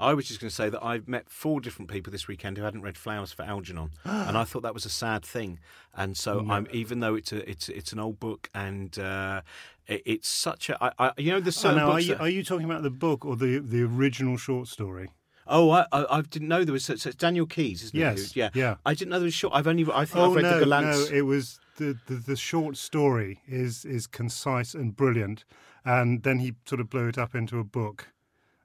[0.00, 2.64] I was just going to say that I've met four different people this weekend who
[2.64, 5.60] hadn't read Flowers for Algernon, and I thought that was a sad thing.
[5.94, 9.42] And so, I'm even though it's a it's it's an old book and uh,
[9.86, 12.28] it, it's such a I, I, you know there's Oh, now, are you, that- are
[12.28, 15.10] you talking about the book or the the original short story?
[15.46, 18.30] oh, I, I I didn't know there was so, so it's Daniel Keyes, isn't Yes,
[18.30, 18.36] it?
[18.36, 18.76] Yeah, yeah.
[18.84, 19.54] I didn't know there was short.
[19.54, 21.06] I've only I think Oh I've read no, the no!
[21.12, 25.44] It was the, the the short story is is concise and brilliant,
[25.84, 28.08] and then he sort of blew it up into a book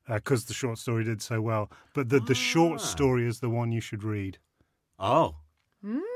[0.07, 1.69] because the short story did so well.
[1.93, 2.83] But the the short Ah.
[2.83, 4.37] story is the one you should read.
[4.99, 5.35] Oh.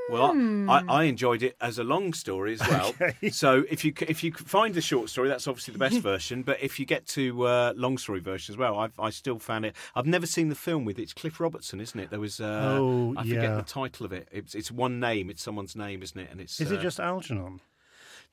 [0.10, 0.34] Well,
[0.70, 2.94] I, I enjoyed it as a long story as well.
[3.02, 3.30] Okay.
[3.30, 6.44] So if you if you find the short story, that's obviously the best version.
[6.44, 9.66] But if you get to uh, long story version as well, I've, I still found
[9.66, 9.76] it.
[9.96, 11.04] I've never seen the film with it.
[11.04, 12.10] It's Cliff Robertson, isn't it?
[12.10, 13.56] There was uh, Oh, I forget yeah.
[13.56, 14.28] the title of it.
[14.32, 15.30] It's it's one name.
[15.30, 16.30] It's someone's name, isn't it?
[16.30, 17.62] And it's Is it uh, just Algernon?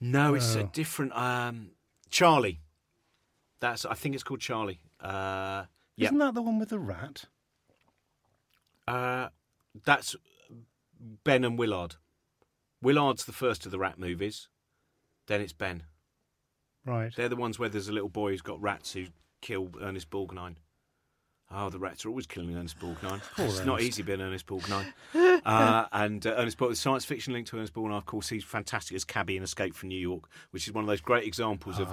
[0.01, 0.35] no?
[0.35, 0.71] It's a Oh.
[0.73, 1.71] different um,
[2.11, 2.61] Charlie.
[3.61, 4.81] That's I think it's called Charlie.
[5.01, 5.65] Uh,
[5.97, 7.25] yeah, Isn't that the one with the rat?
[8.87, 9.29] uh,
[9.85, 10.17] that's
[11.25, 11.97] Ben and Willard.
[12.81, 14.49] Willard's the first of the rat movies.
[15.27, 15.85] Then it's Ben.
[16.87, 17.13] Right.
[17.15, 19.07] They're the ones where there's a little boy who's got rats who
[19.41, 20.57] kill Ernest Borgnine.
[21.51, 23.23] Oh, the rats are always killing Ernest Borgnine.
[23.39, 24.93] it's not easy being Ernest Borgnine.
[25.47, 28.95] uh, and uh, Ernest Borgnine, science fiction linked to Ernest Borgnine, of course, he's fantastic
[28.95, 31.91] as Cabby in Escape from New York, which is one of those great examples of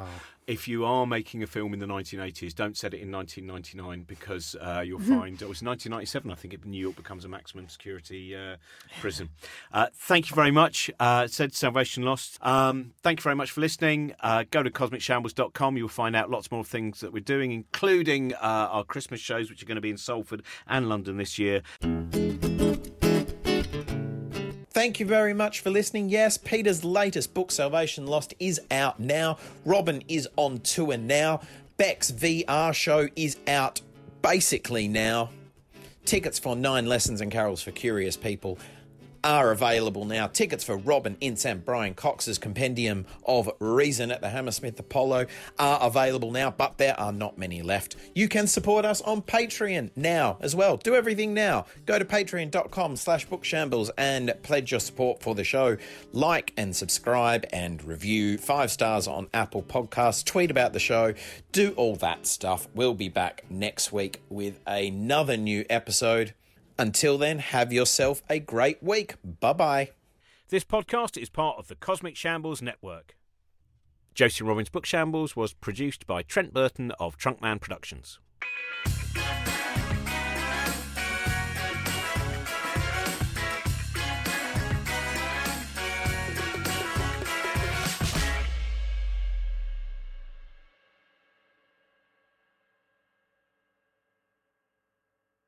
[0.47, 4.56] if you are making a film in the 1980s, don't set it in 1999 because
[4.62, 8.36] uh, you'll find it was 1997, I think, it, New York becomes a maximum security
[8.36, 8.58] uh,
[8.99, 9.30] prison.
[9.74, 10.91] Uh, thank you very much.
[10.99, 12.38] Uh, said Salvation Lost.
[12.41, 14.14] Um, thank you very much for listening.
[14.20, 15.78] Uh, go to cosmicshambles.com.
[15.78, 18.38] You'll find out lots more things that we're doing, including uh,
[18.72, 21.62] our Christmas shows shows, which are going to be in Salford and London this year.
[24.70, 26.10] Thank you very much for listening.
[26.10, 29.38] Yes, Peter's latest book, Salvation Lost, is out now.
[29.64, 31.41] Robin is on tour now.
[31.78, 33.82] Beck's VR show is out
[34.22, 35.30] basically now.
[36.04, 38.60] Tickets for Nine Lessons and Carols for Curious People
[39.26, 40.28] are available now.
[40.28, 45.26] Tickets for Robin Ince and Brian Cox's Compendium of Reason at the Hammersmith Apollo
[45.57, 47.95] are available now, but there are not many left.
[48.13, 50.78] You can support us on Patreon now as well.
[50.78, 51.65] Do everything now.
[51.88, 55.78] Go to patreon.com slash bookshambles and pledge your support for the show.
[56.13, 58.38] Like and subscribe and review.
[58.38, 60.23] Five stars on Apple Podcasts.
[60.23, 61.15] Tweet about the show.
[61.51, 62.67] Do all that stuff.
[62.76, 66.36] We'll be back next week with another new episode.
[66.78, 69.15] Until then, have yourself a great week.
[69.39, 69.89] Bye bye.
[70.49, 73.15] This podcast is part of the Cosmic Shambles Network.
[74.13, 78.19] Josie Robbins' Book Shambles was produced by Trent Burton of Trunkman Productions.